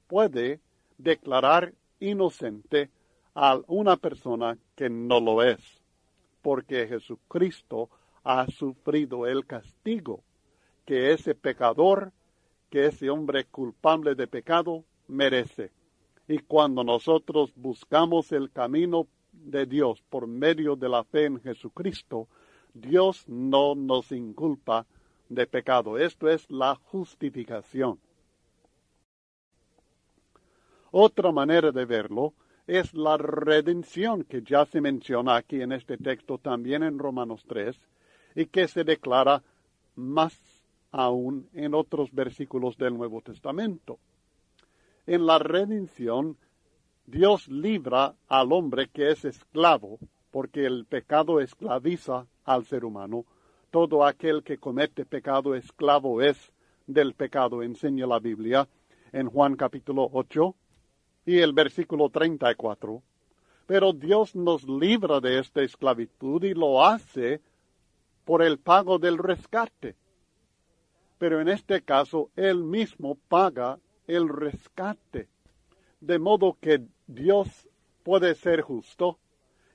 puede 0.07 0.61
declarar 0.99 1.75
inocente 1.99 2.91
a 3.35 3.59
una 3.67 3.97
persona 3.97 4.57
que 4.77 4.89
no 4.89 5.19
lo 5.19 5.43
es, 5.43 5.61
porque 6.43 6.87
Jesucristo 6.87 7.91
ha 8.23 8.47
sufrido 8.47 9.27
el 9.27 9.47
castigo 9.47 10.23
que 10.89 11.13
ese 11.13 11.35
pecador, 11.35 12.13
que 12.71 12.87
ese 12.87 13.11
hombre 13.11 13.45
culpable 13.45 14.15
de 14.15 14.27
pecado 14.27 14.87
merece. 15.07 15.71
Y 16.27 16.39
cuando 16.39 16.83
nosotros 16.83 17.53
buscamos 17.55 18.33
el 18.33 18.51
camino 18.51 19.07
de 19.31 19.67
Dios 19.67 20.03
por 20.09 20.27
medio 20.27 20.77
de 20.77 20.89
la 20.89 21.05
fe 21.05 21.27
en 21.27 21.43
Jesucristo, 21.43 22.27
Dios 22.73 23.29
no 23.29 23.75
nos 23.75 24.13
inculpa 24.13 24.87
de 25.29 25.47
pecado. 25.47 25.99
Esto 25.99 26.27
es 26.27 26.51
la 26.51 26.75
justificación. 26.75 28.01
Otra 30.91 31.33
manera 31.33 31.71
de 31.71 31.85
verlo 31.85 32.33
es 32.67 32.95
la 32.95 33.19
redención 33.19 34.25
que 34.25 34.41
ya 34.41 34.65
se 34.65 34.81
menciona 34.81 35.37
aquí 35.37 35.61
en 35.61 35.73
este 35.73 35.99
texto 35.99 36.39
también 36.39 36.83
en 36.83 36.99
Romanos 36.99 37.45
3 37.47 37.79
y 38.37 38.47
que 38.47 38.69
se 38.69 38.85
declara 38.85 39.43
más 39.95 40.48
aún 40.91 41.49
en 41.53 41.75
otros 41.75 42.13
versículos 42.13 42.77
del 42.77 42.97
Nuevo 42.97 43.21
Testamento. 43.21 43.99
En 45.07 45.27
la 45.27 45.39
redención 45.39 46.37
Dios 47.07 47.49
libra 47.49 48.15
al 48.29 48.53
hombre 48.53 48.89
que 48.89 49.11
es 49.11 49.25
esclavo, 49.25 49.99
porque 50.31 50.67
el 50.67 50.85
pecado 50.85 51.41
esclaviza 51.41 52.27
al 52.45 52.67
ser 52.67 52.85
humano. 52.85 53.25
Todo 53.71 54.05
aquel 54.05 54.43
que 54.43 54.59
comete 54.59 55.07
pecado 55.07 55.55
esclavo 55.55 56.21
es 56.21 56.53
del 56.87 57.15
pecado, 57.15 57.63
enseña 57.63 58.07
la 58.07 58.19
Biblia 58.19 58.69
en 59.13 59.29
Juan 59.31 59.57
capítulo 59.57 60.09
8 60.13 60.55
y 61.25 61.39
el 61.39 61.55
versículo 61.55 62.11
34. 62.11 63.03
Pero 63.67 63.93
Dios 63.93 64.35
nos 64.35 64.69
libra 64.69 65.21
de 65.21 65.39
esta 65.39 65.63
esclavitud 65.63 66.45
y 66.45 66.55
lo 66.55 66.85
hace 66.85 67.41
por 68.25 68.43
el 68.43 68.59
pago 68.59 68.99
del 68.99 69.17
rescate. 69.17 69.97
Pero 71.19 71.41
en 71.41 71.49
este 71.49 71.83
caso, 71.83 72.31
Él 72.37 72.63
mismo 72.63 73.17
paga 73.29 73.79
el 74.07 74.29
rescate. 74.29 75.29
De 76.01 76.19
modo 76.19 76.57
que 76.61 76.87
Dios 77.07 77.69
puede 78.05 78.35
ser 78.37 78.63
justo 78.63 79.19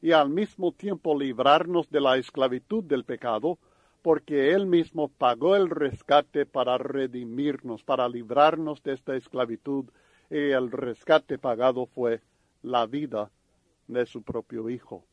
y 0.01 0.11
al 0.11 0.29
mismo 0.29 0.71
tiempo 0.71 1.17
librarnos 1.17 1.89
de 1.89 2.01
la 2.01 2.17
esclavitud 2.17 2.83
del 2.83 3.03
pecado, 3.03 3.57
porque 4.01 4.51
Él 4.51 4.65
mismo 4.65 5.09
pagó 5.09 5.55
el 5.55 5.69
rescate 5.69 6.45
para 6.45 6.77
redimirnos, 6.77 7.83
para 7.83 8.07
librarnos 8.07 8.81
de 8.83 8.93
esta 8.93 9.15
esclavitud, 9.15 9.85
y 10.29 10.51
el 10.51 10.71
rescate 10.71 11.37
pagado 11.37 11.85
fue 11.85 12.21
la 12.63 12.85
vida 12.85 13.29
de 13.87 14.05
su 14.05 14.23
propio 14.23 14.69
Hijo. 14.69 15.03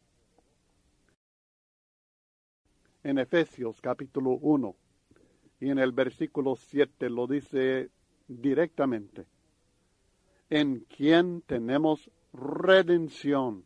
En 3.02 3.18
Efesios 3.18 3.80
capítulo 3.80 4.30
1 4.30 4.74
y 5.60 5.70
en 5.70 5.78
el 5.78 5.92
versículo 5.92 6.56
7 6.56 7.10
lo 7.10 7.26
dice 7.26 7.90
directamente 8.26 9.26
en 10.50 10.80
quien 10.80 11.42
tenemos 11.42 12.10
redención 12.32 13.64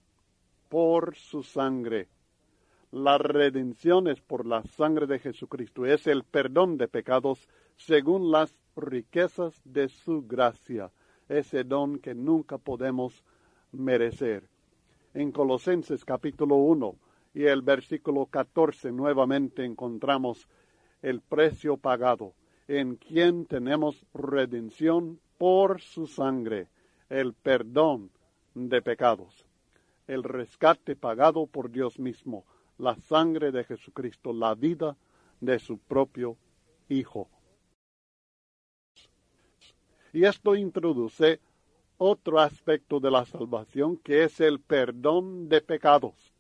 por 0.68 1.16
su 1.16 1.42
sangre. 1.42 2.08
La 2.92 3.16
redención 3.16 4.06
es 4.06 4.20
por 4.20 4.46
la 4.46 4.62
sangre 4.64 5.06
de 5.06 5.18
Jesucristo, 5.18 5.86
es 5.86 6.06
el 6.06 6.24
perdón 6.24 6.76
de 6.76 6.86
pecados 6.86 7.48
según 7.76 8.30
las 8.30 8.54
riquezas 8.76 9.60
de 9.64 9.88
su 9.88 10.26
gracia. 10.26 10.92
ese 11.26 11.64
don 11.64 12.00
que 12.00 12.14
nunca 12.14 12.58
podemos 12.58 13.24
merecer. 13.72 14.44
En 15.14 15.32
Colosenses 15.32 16.04
capítulo 16.04 16.56
1 16.56 16.94
y 17.32 17.44
el 17.44 17.62
versículo 17.62 18.26
14 18.26 18.92
nuevamente 18.92 19.64
encontramos 19.64 20.46
el 21.04 21.20
precio 21.20 21.76
pagado, 21.76 22.32
en 22.66 22.96
quien 22.96 23.44
tenemos 23.44 24.06
redención 24.14 25.20
por 25.36 25.82
su 25.82 26.06
sangre, 26.06 26.68
el 27.10 27.34
perdón 27.34 28.10
de 28.54 28.80
pecados, 28.80 29.44
el 30.06 30.22
rescate 30.22 30.96
pagado 30.96 31.46
por 31.46 31.70
Dios 31.70 31.98
mismo, 31.98 32.46
la 32.78 32.96
sangre 32.96 33.52
de 33.52 33.64
Jesucristo, 33.64 34.32
la 34.32 34.54
vida 34.54 34.96
de 35.40 35.58
su 35.58 35.76
propio 35.76 36.38
Hijo. 36.88 37.28
Y 40.14 40.24
esto 40.24 40.56
introduce 40.56 41.38
otro 41.98 42.40
aspecto 42.40 42.98
de 42.98 43.10
la 43.10 43.26
salvación 43.26 43.98
que 43.98 44.24
es 44.24 44.40
el 44.40 44.58
perdón 44.58 45.50
de 45.50 45.60
pecados. 45.60 46.32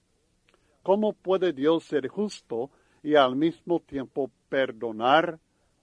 ¿Cómo 0.82 1.12
puede 1.12 1.52
Dios 1.52 1.84
ser 1.84 2.08
justo 2.08 2.70
y 3.02 3.16
al 3.16 3.36
mismo 3.36 3.80
tiempo 3.80 4.30
perdonar 4.54 5.40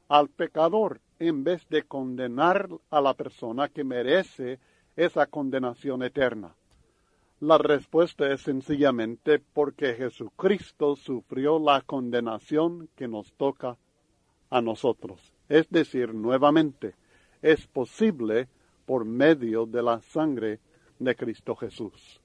al 0.07 0.29
pecador 0.29 1.01
en 1.19 1.43
vez 1.43 1.67
de 1.67 1.83
condenar 1.83 2.69
a 2.89 3.01
la 3.01 3.13
persona 3.15 3.67
que 3.67 3.83
merece 3.83 4.59
esa 4.95 5.25
condenación 5.25 6.03
eterna? 6.03 6.55
La 7.41 7.57
respuesta 7.57 8.31
es 8.31 8.39
sencillamente 8.43 9.39
porque 9.39 9.95
Jesucristo 9.95 10.95
sufrió 10.95 11.59
la 11.59 11.81
condenación 11.81 12.87
que 12.95 13.09
nos 13.09 13.33
toca 13.33 13.75
a 14.49 14.61
nosotros. 14.61 15.19
Es 15.49 15.69
decir, 15.69 16.13
nuevamente, 16.13 16.95
es 17.41 17.67
posible 17.67 18.47
por 18.85 19.03
medio 19.03 19.65
de 19.65 19.83
la 19.83 19.99
sangre 19.99 20.61
de 20.97 21.13
Cristo 21.17 21.57
Jesús. 21.57 22.21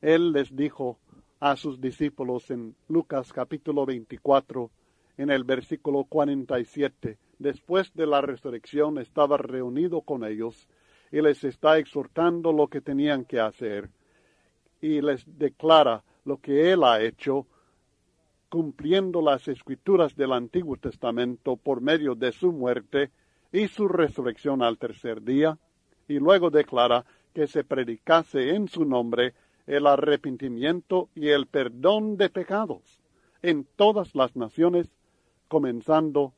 Él 0.00 0.32
les 0.32 0.56
dijo 0.56 0.98
a 1.40 1.56
sus 1.56 1.80
discípulos 1.80 2.50
en 2.50 2.74
Lucas 2.88 3.32
capítulo 3.32 3.84
24, 3.84 4.70
en 5.18 5.30
el 5.30 5.44
versículo 5.44 6.04
47, 6.04 7.18
después 7.38 7.92
de 7.94 8.06
la 8.06 8.20
resurrección 8.20 8.98
estaba 8.98 9.36
reunido 9.36 10.00
con 10.00 10.24
ellos 10.24 10.68
y 11.12 11.20
les 11.20 11.44
está 11.44 11.78
exhortando 11.78 12.52
lo 12.52 12.68
que 12.68 12.80
tenían 12.80 13.24
que 13.24 13.40
hacer. 13.40 13.90
Y 14.80 15.00
les 15.00 15.24
declara 15.38 16.02
lo 16.24 16.38
que 16.38 16.72
Él 16.72 16.84
ha 16.84 17.00
hecho 17.00 17.46
cumpliendo 18.48 19.20
las 19.20 19.48
escrituras 19.48 20.16
del 20.16 20.32
Antiguo 20.32 20.76
Testamento 20.76 21.56
por 21.56 21.80
medio 21.80 22.14
de 22.14 22.32
su 22.32 22.52
muerte 22.52 23.10
y 23.52 23.68
su 23.68 23.88
resurrección 23.88 24.62
al 24.62 24.78
tercer 24.78 25.22
día, 25.22 25.58
y 26.08 26.18
luego 26.18 26.50
declara 26.50 27.04
que 27.34 27.46
se 27.46 27.64
predicase 27.64 28.54
en 28.54 28.68
su 28.68 28.84
nombre 28.84 29.34
el 29.66 29.86
arrepentimiento 29.86 31.08
y 31.14 31.28
el 31.28 31.46
perdón 31.46 32.16
de 32.16 32.30
pecados 32.30 33.00
en 33.42 33.66
todas 33.76 34.14
las 34.14 34.36
naciones, 34.36 34.88
comenzando 35.48 36.32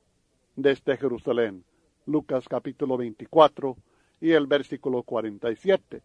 desde 0.56 0.96
Jerusalén. 0.96 1.64
Lucas 2.06 2.48
capítulo 2.48 2.96
24 2.96 3.76
y 4.20 4.32
el 4.32 4.46
versículo 4.46 5.02
47. 5.02 6.02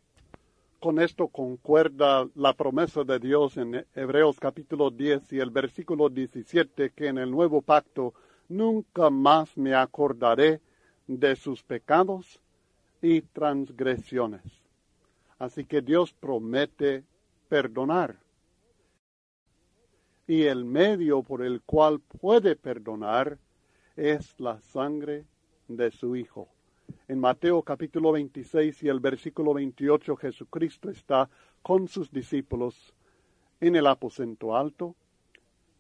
Con 0.80 1.00
esto 1.00 1.30
concuerda 1.30 2.28
la 2.36 2.54
promesa 2.54 3.06
de 3.06 3.18
Dios 3.20 3.56
en 3.56 3.86
Hebreos 3.96 4.38
capítulo 4.38 4.92
10 4.92 5.32
y 5.32 5.40
el 5.40 5.50
versículo 5.50 6.10
17 6.10 6.92
que 6.92 7.08
en 7.08 7.18
el 7.18 7.32
nuevo 7.32 7.62
pacto 7.62 8.14
nunca 8.50 9.10
más 9.10 9.56
me 9.58 9.74
acordaré 9.74 10.60
de 11.08 11.38
sus 11.38 11.64
pecados 11.64 12.42
y 13.02 13.22
transgresiones. 13.22 14.42
Así 15.40 15.66
que 15.66 15.82
Dios 15.82 16.14
promete 16.14 17.04
perdonar. 17.54 18.18
Y 20.26 20.46
el 20.46 20.66
medio 20.66 21.22
por 21.22 21.44
el 21.44 21.62
cual 21.62 22.00
puede 22.00 22.56
perdonar 22.56 23.38
es 23.96 24.40
la 24.40 24.60
sangre 24.60 25.28
de 25.68 25.92
su 25.92 26.16
Hijo. 26.16 26.50
En 27.08 27.20
Mateo 27.20 27.62
capítulo 27.62 28.12
26 28.12 28.82
y 28.82 28.88
el 28.88 29.00
versículo 29.00 29.54
28 29.54 30.16
Jesucristo 30.16 30.90
está 30.90 31.30
con 31.62 31.88
sus 31.88 32.10
discípulos 32.10 32.92
en 33.62 33.76
el 33.76 33.86
aposento 33.86 34.58
alto 34.58 34.96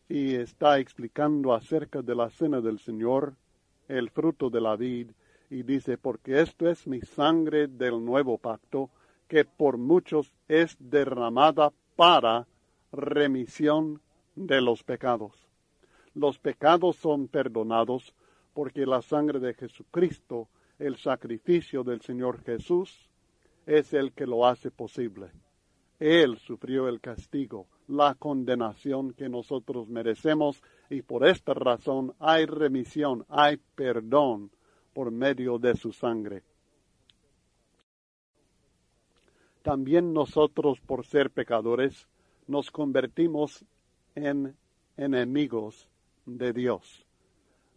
y 0.07 0.35
está 0.35 0.77
explicando 0.77 1.55
acerca 1.55 2.03
de 2.03 2.13
la 2.13 2.29
cena 2.29 2.61
del 2.61 2.77
Señor 2.77 3.33
el 3.87 4.11
fruto 4.11 4.51
de 4.51 4.61
la 4.61 4.75
vid, 4.75 5.09
y 5.49 5.63
dice, 5.63 5.97
porque 5.97 6.39
esto 6.39 6.69
es 6.69 6.85
mi 6.85 7.01
sangre 7.01 7.67
del 7.67 8.05
nuevo 8.05 8.37
pacto, 8.37 8.91
que 9.33 9.45
por 9.45 9.79
muchos 9.79 10.31
es 10.47 10.77
derramada 10.79 11.73
para 11.95 12.45
remisión 12.91 13.99
de 14.35 14.61
los 14.61 14.83
pecados. 14.83 15.49
Los 16.13 16.37
pecados 16.37 16.97
son 16.97 17.27
perdonados 17.27 18.13
porque 18.53 18.85
la 18.85 19.01
sangre 19.01 19.39
de 19.39 19.55
Jesucristo, 19.55 20.49
el 20.77 20.97
sacrificio 20.97 21.83
del 21.83 22.01
Señor 22.01 22.43
Jesús, 22.43 23.09
es 23.65 23.95
el 23.95 24.13
que 24.13 24.27
lo 24.27 24.45
hace 24.45 24.69
posible. 24.69 25.31
Él 25.97 26.37
sufrió 26.37 26.87
el 26.87 27.01
castigo, 27.01 27.65
la 27.87 28.13
condenación 28.13 29.13
que 29.13 29.29
nosotros 29.29 29.89
merecemos 29.89 30.61
y 30.91 31.01
por 31.01 31.25
esta 31.25 31.55
razón 31.55 32.13
hay 32.19 32.45
remisión, 32.45 33.25
hay 33.29 33.57
perdón 33.73 34.51
por 34.93 35.09
medio 35.09 35.57
de 35.57 35.75
su 35.75 35.91
sangre. 35.91 36.43
También 39.63 40.13
nosotros, 40.13 40.81
por 40.81 41.05
ser 41.05 41.31
pecadores, 41.31 42.09
nos 42.47 42.69
convertimos 42.69 43.63
en 44.13 44.57
enemigos 44.97 45.87
de 46.25 46.51
Dios. 46.51 47.05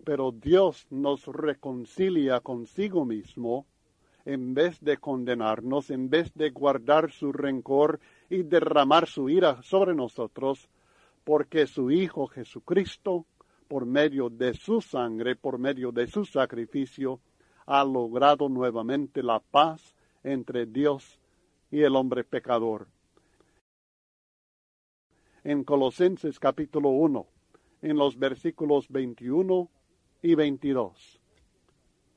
Pero 0.05 0.33
Dios 0.33 0.89
nos 0.91 1.27
reconcilia 1.27 2.41
consigo 2.41 3.05
mismo 3.05 3.67
en 4.25 4.53
vez 4.53 4.81
de 4.81 4.97
condenarnos, 4.97 5.91
en 5.91 6.11
vez 6.11 6.35
de 6.35 6.51
guardar 6.51 7.13
su 7.13 7.33
rencor 7.33 8.01
y 8.29 8.43
derramar 8.43 9.07
su 9.07 9.29
ira 9.31 9.63
sobre 9.63 9.95
nosotros, 9.95 10.69
porque 11.23 11.69
su 11.69 11.93
Hijo 11.93 12.27
Jesucristo, 12.27 13.27
por 13.69 13.87
medio 13.87 14.29
de 14.29 14.55
su 14.55 14.81
sangre, 14.81 15.37
por 15.37 15.59
medio 15.59 15.93
de 15.93 16.09
su 16.09 16.25
sacrificio, 16.25 17.21
ha 17.65 17.85
logrado 17.85 18.49
nuevamente 18.49 19.23
la 19.23 19.39
paz 19.39 19.95
entre 20.25 20.67
Dios 20.67 21.21
y 21.71 21.83
el 21.83 21.97
hombre 21.97 22.25
pecador. 22.25 22.89
En 25.45 25.65
Colosenses 25.65 26.39
capítulo 26.39 26.91
1, 26.91 27.27
en 27.83 27.97
los 27.97 28.19
versículos 28.19 28.89
21 28.89 29.69
y 30.23 30.35
22. 30.35 31.21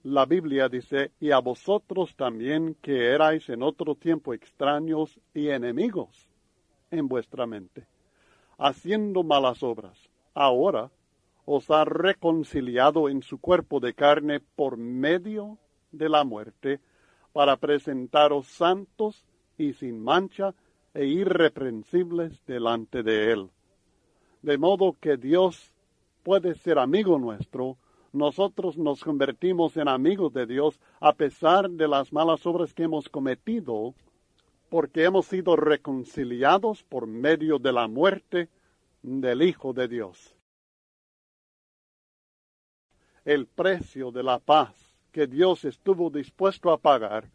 La 0.04 0.26
Biblia 0.26 0.70
dice, 0.70 1.12
y 1.20 1.32
a 1.32 1.40
vosotros 1.40 2.16
también 2.16 2.76
que 2.82 3.08
erais 3.08 3.50
en 3.50 3.62
otro 3.62 3.96
tiempo 3.96 4.34
extraños 4.34 5.20
y 5.34 5.50
enemigos 5.50 6.30
en 6.90 7.08
vuestra 7.08 7.46
mente, 7.46 7.86
haciendo 8.58 9.24
malas 9.24 9.62
obras. 9.62 10.10
Ahora 10.34 10.90
os 11.46 11.70
ha 11.70 11.84
reconciliado 11.84 13.10
en 13.10 13.22
su 13.24 13.40
cuerpo 13.40 13.80
de 13.80 13.94
carne 13.94 14.40
por 14.40 14.78
medio 14.78 15.58
de 15.92 16.08
la 16.08 16.24
muerte, 16.24 16.80
para 17.34 17.58
presentaros 17.58 18.48
santos 18.48 19.26
y 19.60 19.74
sin 19.74 20.02
mancha 20.02 20.56
e 20.94 21.06
irreprensibles 21.06 22.44
delante 22.48 23.04
de 23.04 23.32
él. 23.32 23.50
De 24.42 24.58
modo 24.58 24.96
que 25.00 25.18
Dios 25.18 25.74
puede 26.24 26.56
ser 26.56 26.80
amigo 26.80 27.20
nuestro, 27.20 27.78
nosotros 28.12 28.78
nos 28.78 29.04
convertimos 29.04 29.78
en 29.78 29.88
amigos 29.88 30.34
de 30.34 30.48
Dios 30.48 30.80
a 31.00 31.14
pesar 31.14 31.70
de 31.70 31.88
las 31.88 32.12
malas 32.12 32.46
obras 32.48 32.74
que 32.74 32.84
hemos 32.84 33.10
cometido, 33.10 33.94
porque 34.70 35.04
hemos 35.04 35.28
sido 35.28 35.56
reconciliados 35.56 36.84
por 36.84 37.06
medio 37.06 37.60
de 37.60 37.74
la 37.74 37.88
muerte 37.88 38.50
del 39.04 39.42
Hijo 39.42 39.74
de 39.74 39.88
Dios. 39.88 40.36
El 43.26 43.46
precio 43.46 44.12
de 44.12 44.24
la 44.24 44.40
paz 44.40 44.74
que 45.12 45.28
Dios 45.28 45.66
estuvo 45.66 46.10
dispuesto 46.10 46.72
a 46.72 46.78
pagar 46.78 47.30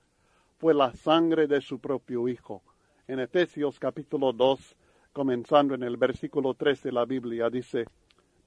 fue 0.58 0.74
la 0.74 0.92
sangre 0.92 1.46
de 1.46 1.60
su 1.60 1.78
propio 1.78 2.28
Hijo. 2.28 2.62
En 3.06 3.20
Efesios 3.20 3.78
capítulo 3.78 4.32
2, 4.32 4.76
comenzando 5.12 5.74
en 5.74 5.82
el 5.82 5.96
versículo 5.96 6.54
13, 6.54 6.92
la 6.92 7.04
Biblia 7.04 7.50
dice, 7.50 7.86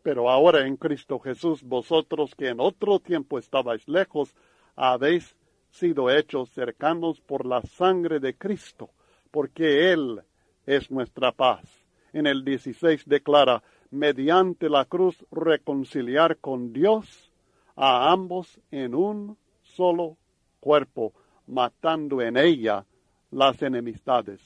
pero 0.04 0.30
ahora 0.30 0.66
en 0.66 0.78
Cristo 0.78 1.20
Jesús, 1.20 1.64
vosotros 1.64 2.34
que 2.36 2.50
en 2.50 2.60
otro 2.60 3.00
tiempo 3.00 3.38
estabais 3.38 3.88
lejos, 3.88 4.36
habéis 4.76 5.36
sido 5.70 6.10
hechos 6.10 6.50
cercanos 6.50 7.20
por 7.22 7.46
la 7.46 7.62
sangre 7.62 8.20
de 8.20 8.36
Cristo, 8.36 8.90
porque 9.32 9.92
Él 9.92 10.22
es 10.66 10.90
nuestra 10.92 11.32
paz. 11.32 11.64
En 12.14 12.26
el 12.26 12.44
16 12.44 13.04
declara, 13.06 13.64
mediante 13.92 14.70
la 14.70 14.86
cruz 14.86 15.26
reconciliar 15.32 16.38
con 16.38 16.74
Dios 16.74 17.32
a 17.76 18.12
ambos 18.12 18.60
en 18.72 18.96
un 18.96 19.38
solo 19.62 20.18
cuerpo, 20.60 21.14
matando 21.48 22.22
en 22.22 22.38
ella 22.38 22.86
las 23.32 23.62
enemistades. 23.62 24.40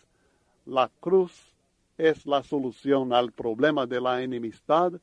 La 0.65 0.89
cruz 0.99 1.55
es 1.97 2.25
la 2.25 2.43
solución 2.43 3.13
al 3.13 3.31
problema 3.31 3.85
de 3.85 3.99
la 3.99 4.21
enemistad 4.23 4.93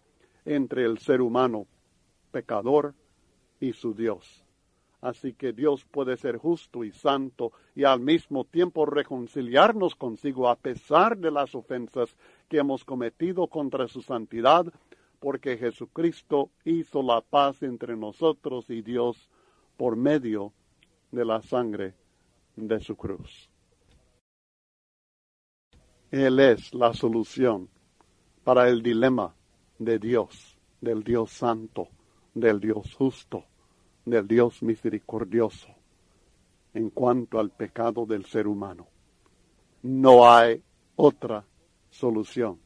entre 0.44 0.84
el 0.84 0.98
ser 0.98 1.20
humano 1.20 1.66
pecador 2.30 2.94
y 3.60 3.72
su 3.72 3.94
Dios. 3.94 4.44
Así 5.00 5.32
que 5.32 5.52
Dios 5.52 5.84
puede 5.84 6.16
ser 6.16 6.38
justo 6.38 6.82
y 6.82 6.90
santo 6.90 7.52
y 7.76 7.84
al 7.84 8.00
mismo 8.00 8.44
tiempo 8.44 8.84
reconciliarnos 8.84 9.94
consigo 9.94 10.48
a 10.48 10.56
pesar 10.56 11.16
de 11.18 11.30
las 11.30 11.54
ofensas 11.54 12.16
que 12.48 12.58
hemos 12.58 12.84
cometido 12.84 13.46
contra 13.46 13.86
su 13.86 14.02
santidad, 14.02 14.66
porque 15.20 15.56
Jesucristo 15.56 16.50
hizo 16.64 17.02
la 17.02 17.20
paz 17.20 17.62
entre 17.62 17.96
nosotros 17.96 18.70
y 18.70 18.82
Dios 18.82 19.30
por 19.76 19.94
medio 19.94 20.52
de 21.10 21.24
la 21.24 21.40
sangre 21.42 21.94
de 22.56 22.80
su 22.80 22.96
cruz. 22.96 23.48
Él 26.10 26.40
es 26.40 26.72
la 26.74 26.94
solución 26.94 27.68
para 28.44 28.68
el 28.68 28.82
dilema 28.82 29.34
de 29.78 29.98
Dios, 29.98 30.58
del 30.80 31.04
Dios 31.04 31.30
santo, 31.32 31.88
del 32.34 32.60
Dios 32.60 32.94
justo, 32.94 33.44
del 34.04 34.26
Dios 34.26 34.62
misericordioso 34.62 35.68
en 36.74 36.90
cuanto 36.90 37.38
al 37.38 37.50
pecado 37.50 38.06
del 38.06 38.24
ser 38.24 38.46
humano. 38.46 38.86
No 39.82 40.30
hay 40.30 40.62
otra 40.96 41.44
solución. 41.90 42.58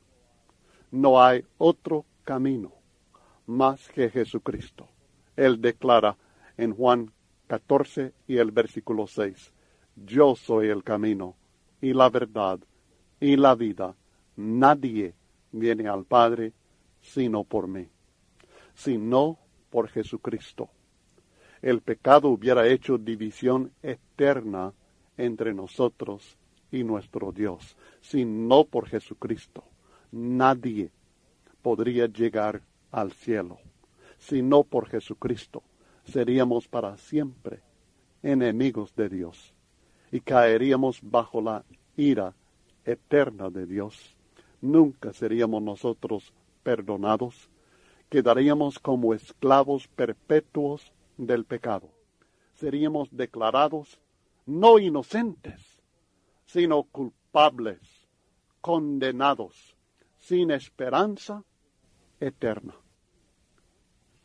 No 0.91 1.23
hay 1.23 1.45
otro 1.59 2.05
camino 2.25 2.73
más 3.47 3.89
que 3.89 4.11
Jesucristo. 4.11 4.89
Él 5.37 5.61
declara 5.61 6.17
en 6.57 6.75
Juan 6.75 7.13
14 7.53 8.15
y 8.29 8.39
el 8.39 8.51
versículo 8.51 9.07
6, 9.07 9.53
Yo 10.07 10.35
soy 10.37 10.69
el 10.69 10.83
camino 10.83 11.37
y 11.83 11.93
la 11.93 12.09
verdad 12.09 12.59
y 13.21 13.37
la 13.37 13.55
vida. 13.55 13.95
Nadie 14.37 15.13
viene 15.51 15.87
al 15.87 16.07
Padre 16.07 16.55
sino 17.03 17.45
por 17.45 17.69
mí, 17.69 17.87
sino 18.73 19.39
por 19.69 19.89
Jesucristo. 19.89 20.71
El 21.61 21.83
pecado 21.83 22.31
hubiera 22.31 22.67
hecho 22.67 22.97
división 22.97 23.71
eterna 23.83 24.73
entre 25.19 25.53
nosotros 25.53 26.39
y 26.71 26.85
nuestro 26.85 27.33
Dios, 27.33 27.77
sino 28.01 28.65
por 28.65 28.89
Jesucristo. 28.89 29.63
Nadie 30.11 30.91
podría 31.61 32.07
llegar 32.07 32.63
al 32.91 33.13
cielo. 33.13 33.59
Si 34.17 34.41
no 34.41 34.65
por 34.65 34.89
Jesucristo, 34.89 35.63
seríamos 36.05 36.69
para 36.69 36.97
siempre 36.97 37.61
enemigos 38.23 38.95
de 38.95 39.09
Dios 39.09 39.55
y 40.11 40.21
caeríamos 40.21 41.01
bajo 41.03 41.41
la 41.41 41.65
ira 41.97 42.35
eterna 42.85 43.51
de 43.51 43.67
Dios. 43.67 44.17
Nunca 44.61 45.13
seríamos 45.13 45.63
nosotros 45.63 46.33
perdonados, 46.63 47.51
quedaríamos 48.09 48.79
como 48.79 49.15
esclavos 49.15 49.89
perpetuos 49.89 50.93
del 51.17 51.45
pecado. 51.45 51.91
Seríamos 52.55 53.09
declarados 53.11 53.99
no 54.47 54.79
inocentes, 54.79 55.83
sino 56.47 56.85
culpables, 56.85 57.81
condenados, 58.61 59.77
sin 60.19 60.51
esperanza 60.51 61.43
eterna. 62.21 62.75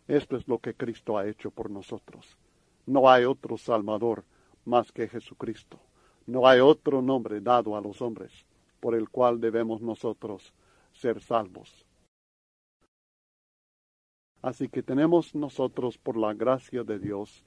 Esto 0.07 0.37
es 0.37 0.47
lo 0.47 0.59
que 0.59 0.73
Cristo 0.73 1.17
ha 1.17 1.27
hecho 1.27 1.51
por 1.51 1.69
nosotros. 1.69 2.37
No 2.85 3.09
hay 3.09 3.25
otro 3.25 3.57
Salvador 3.57 4.23
más 4.65 4.91
que 4.91 5.07
Jesucristo. 5.07 5.79
No 6.25 6.47
hay 6.47 6.59
otro 6.59 7.01
nombre 7.01 7.41
dado 7.41 7.75
a 7.75 7.81
los 7.81 8.01
hombres 8.01 8.45
por 8.79 8.95
el 8.95 9.09
cual 9.09 9.39
debemos 9.41 9.81
nosotros 9.81 10.53
ser 10.93 11.21
salvos. 11.21 11.85
Así 14.41 14.69
que 14.69 14.83
tenemos 14.83 15.35
nosotros, 15.35 15.97
por 15.97 16.15
la 16.15 16.33
gracia 16.33 16.83
de 16.83 16.99
Dios, 16.99 17.43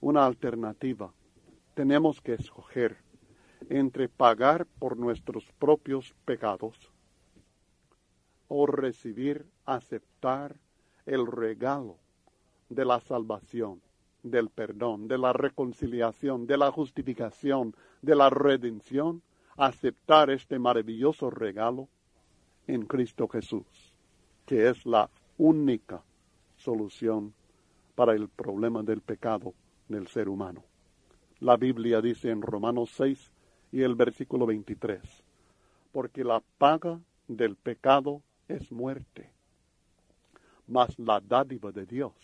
una 0.00 0.26
alternativa. 0.26 1.12
Tenemos 1.74 2.20
que 2.20 2.34
escoger 2.34 2.96
entre 3.68 4.08
pagar 4.08 4.66
por 4.78 4.96
nuestros 4.96 5.52
propios 5.58 6.14
pecados 6.24 6.92
o 8.48 8.66
recibir, 8.66 9.46
aceptar 9.64 10.56
el 11.08 11.26
regalo 11.26 11.96
de 12.68 12.84
la 12.84 13.00
salvación, 13.00 13.80
del 14.22 14.50
perdón, 14.50 15.08
de 15.08 15.16
la 15.16 15.32
reconciliación, 15.32 16.46
de 16.46 16.58
la 16.58 16.70
justificación, 16.70 17.74
de 18.02 18.14
la 18.14 18.28
redención, 18.28 19.22
aceptar 19.56 20.28
este 20.28 20.58
maravilloso 20.58 21.30
regalo 21.30 21.88
en 22.66 22.84
Cristo 22.84 23.26
Jesús, 23.26 23.64
que 24.44 24.68
es 24.68 24.84
la 24.84 25.08
única 25.38 26.02
solución 26.58 27.32
para 27.94 28.12
el 28.12 28.28
problema 28.28 28.82
del 28.82 29.00
pecado 29.00 29.54
del 29.88 30.08
ser 30.08 30.28
humano. 30.28 30.62
La 31.40 31.56
Biblia 31.56 32.02
dice 32.02 32.30
en 32.30 32.42
Romanos 32.42 32.90
6 32.96 33.32
y 33.72 33.80
el 33.80 33.94
versículo 33.94 34.44
23, 34.44 35.00
porque 35.90 36.22
la 36.22 36.42
paga 36.58 37.00
del 37.28 37.56
pecado 37.56 38.20
es 38.46 38.70
muerte, 38.70 39.30
mas 40.68 40.98
la 40.98 41.20
dádiva 41.20 41.72
de 41.72 41.86
Dios 41.86 42.14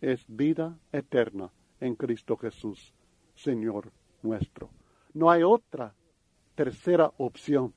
es 0.00 0.24
vida 0.28 0.78
eterna 0.92 1.50
en 1.80 1.94
Cristo 1.94 2.36
Jesús, 2.36 2.94
Señor 3.34 3.92
nuestro. 4.22 4.70
No 5.12 5.30
hay 5.30 5.42
otra 5.42 5.94
tercera 6.54 7.12
opción. 7.18 7.74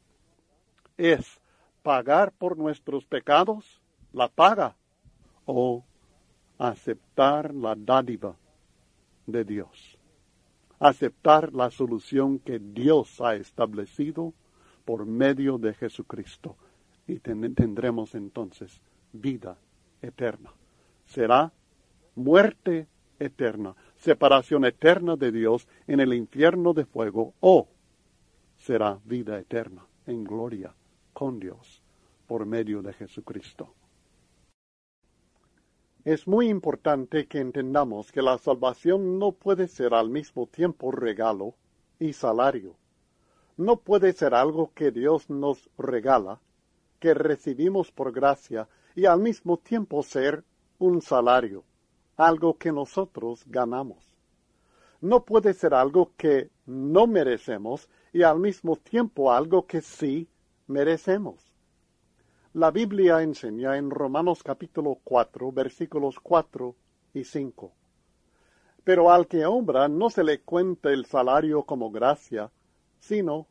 Es 0.98 1.42
pagar 1.82 2.32
por 2.34 2.58
nuestros 2.58 3.06
pecados, 3.06 3.82
la 4.14 4.28
paga, 4.28 4.76
o 5.46 5.84
aceptar 6.58 7.54
la 7.54 7.76
dádiva 7.76 8.36
de 9.26 9.44
Dios. 9.44 9.98
Aceptar 10.80 11.54
la 11.54 11.72
solución 11.72 12.40
que 12.40 12.60
Dios 12.60 13.20
ha 13.22 13.36
establecido 13.36 14.34
por 14.86 15.06
medio 15.06 15.58
de 15.58 15.74
Jesucristo 15.74 16.58
y 17.08 17.20
tendremos 17.20 18.16
entonces 18.16 18.82
vida 19.12 19.58
eterna. 20.02 20.54
Será 21.06 21.52
muerte 22.16 22.88
eterna, 23.20 23.76
separación 23.96 24.66
eterna 24.66 25.16
de 25.16 25.32
Dios 25.32 25.68
en 25.88 26.00
el 26.00 26.14
infierno 26.14 26.74
de 26.74 26.86
fuego 26.86 27.34
o 27.40 27.68
será 28.58 29.00
vida 29.06 29.40
eterna 29.40 29.86
en 30.06 30.24
gloria 30.24 30.74
con 31.14 31.40
Dios 31.40 31.82
por 32.28 32.46
medio 32.46 32.82
de 32.82 32.94
Jesucristo. 32.94 33.74
Es 36.06 36.28
muy 36.28 36.48
importante 36.48 37.28
que 37.28 37.40
entendamos 37.40 38.12
que 38.12 38.22
la 38.22 38.38
salvación 38.38 39.20
no 39.20 39.34
puede 39.34 39.68
ser 39.68 39.94
al 39.94 40.10
mismo 40.10 40.48
tiempo 40.48 40.92
regalo 40.92 41.56
y 42.00 42.14
salario. 42.14 42.78
No 43.58 43.78
puede 43.78 44.14
ser 44.14 44.34
algo 44.34 44.72
que 44.74 44.92
Dios 44.92 45.30
nos 45.30 45.70
regala 45.78 46.40
que 47.00 47.14
recibimos 47.14 47.92
por 47.92 48.14
gracia 48.14 48.70
y 48.96 49.06
al 49.06 49.20
mismo 49.20 49.58
tiempo 49.58 50.04
ser 50.04 50.44
un 50.78 51.02
salario, 51.02 51.64
algo 52.18 52.58
que 52.58 52.72
nosotros 52.72 53.44
ganamos. 53.46 54.16
No 55.02 55.24
puede 55.24 55.54
ser 55.54 55.74
algo 55.74 56.12
que 56.18 56.50
no 56.66 57.08
merecemos 57.08 57.90
y 58.12 58.24
al 58.24 58.40
mismo 58.40 58.76
tiempo 58.76 59.32
algo 59.32 59.66
que 59.66 59.82
sí 59.82 60.28
merecemos. 60.68 61.54
La 62.54 62.72
Biblia 62.72 63.22
enseña 63.22 63.78
en 63.78 63.92
Romanos 63.92 64.44
capítulo 64.44 64.98
4 65.04 65.52
versículos 65.52 66.20
4 66.20 66.76
y 67.14 67.24
5. 67.24 67.72
Pero 68.84 69.12
al 69.12 69.28
que 69.28 69.46
obra 69.46 69.88
no 69.88 70.10
se 70.10 70.24
le 70.24 70.42
cuenta 70.42 70.92
el 70.92 71.06
salario 71.06 71.64
como 71.64 71.92
gracia, 71.92 72.52
sino 73.00 73.48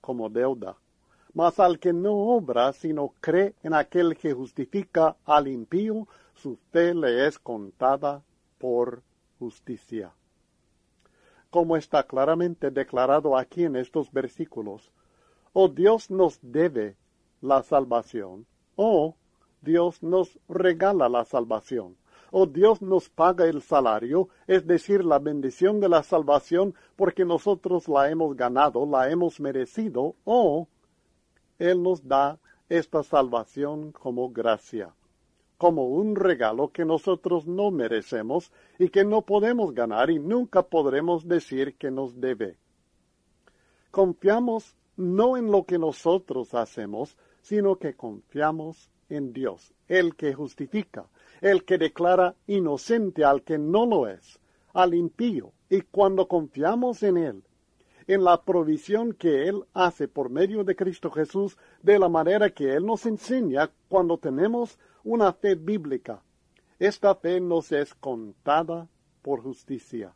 como 0.00 0.28
deuda. 0.28 0.76
Mas 1.32 1.60
al 1.60 1.78
que 1.78 1.92
no 1.92 2.12
obra, 2.12 2.72
sino 2.72 3.14
cree 3.20 3.54
en 3.62 3.74
aquel 3.74 4.16
que 4.16 4.32
justifica 4.32 5.16
al 5.24 5.48
impío, 5.48 6.08
su 6.34 6.56
fe 6.72 6.94
le 6.94 7.26
es 7.26 7.38
contada 7.38 8.22
por 8.58 9.02
justicia. 9.38 10.12
Como 11.50 11.76
está 11.76 12.04
claramente 12.04 12.70
declarado 12.70 13.36
aquí 13.36 13.64
en 13.64 13.76
estos 13.76 14.12
versículos, 14.12 14.92
o 15.52 15.68
Dios 15.68 16.10
nos 16.10 16.38
debe 16.42 16.96
la 17.40 17.62
salvación, 17.62 18.46
o 18.76 19.16
Dios 19.60 20.02
nos 20.02 20.38
regala 20.48 21.08
la 21.08 21.24
salvación, 21.24 21.96
o 22.30 22.46
Dios 22.46 22.80
nos 22.80 23.08
paga 23.08 23.46
el 23.46 23.62
salario, 23.62 24.28
es 24.46 24.66
decir, 24.66 25.04
la 25.04 25.18
bendición 25.18 25.80
de 25.80 25.88
la 25.88 26.02
salvación 26.02 26.74
porque 26.96 27.24
nosotros 27.24 27.88
la 27.88 28.10
hemos 28.10 28.36
ganado, 28.36 28.86
la 28.86 29.10
hemos 29.10 29.40
merecido, 29.40 30.14
o 30.24 30.68
él 31.60 31.82
nos 31.82 32.08
da 32.08 32.40
esta 32.68 33.02
salvación 33.02 33.92
como 33.92 34.30
gracia, 34.30 34.94
como 35.58 35.88
un 35.88 36.16
regalo 36.16 36.72
que 36.72 36.86
nosotros 36.86 37.46
no 37.46 37.70
merecemos 37.70 38.50
y 38.78 38.88
que 38.88 39.04
no 39.04 39.22
podemos 39.22 39.74
ganar 39.74 40.10
y 40.10 40.18
nunca 40.18 40.62
podremos 40.62 41.28
decir 41.28 41.76
que 41.76 41.90
nos 41.90 42.18
debe. 42.18 42.56
Confiamos 43.90 44.74
no 44.96 45.36
en 45.36 45.50
lo 45.50 45.64
que 45.64 45.78
nosotros 45.78 46.54
hacemos, 46.54 47.18
sino 47.42 47.76
que 47.76 47.94
confiamos 47.94 48.90
en 49.10 49.32
Dios, 49.32 49.74
el 49.86 50.16
que 50.16 50.32
justifica, 50.32 51.08
el 51.42 51.64
que 51.64 51.76
declara 51.76 52.36
inocente 52.46 53.24
al 53.24 53.42
que 53.42 53.58
no 53.58 53.84
lo 53.84 54.08
es, 54.08 54.40
al 54.72 54.94
impío, 54.94 55.52
y 55.68 55.82
cuando 55.82 56.26
confiamos 56.26 57.02
en 57.02 57.16
Él, 57.18 57.44
en 58.12 58.24
la 58.24 58.42
provisión 58.42 59.12
que 59.12 59.48
Él 59.48 59.64
hace 59.72 60.08
por 60.08 60.30
medio 60.30 60.64
de 60.64 60.74
Cristo 60.74 61.12
Jesús, 61.12 61.56
de 61.80 61.96
la 61.96 62.08
manera 62.08 62.50
que 62.50 62.74
Él 62.74 62.84
nos 62.84 63.06
enseña 63.06 63.70
cuando 63.88 64.18
tenemos 64.18 64.80
una 65.04 65.32
fe 65.32 65.54
bíblica. 65.54 66.20
Esta 66.80 67.14
fe 67.14 67.40
nos 67.40 67.70
es 67.70 67.94
contada 67.94 68.88
por 69.22 69.42
justicia. 69.42 70.12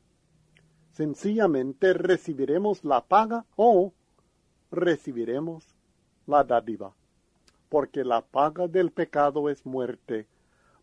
Sencillamente 0.90 1.92
recibiremos 1.92 2.82
la 2.84 3.00
paga 3.00 3.46
o 3.54 3.92
recibiremos 4.72 5.64
la 6.26 6.42
dádiva, 6.42 6.96
porque 7.68 8.02
la 8.02 8.22
paga 8.22 8.66
del 8.66 8.90
pecado 8.90 9.48
es 9.48 9.64
muerte, 9.64 10.26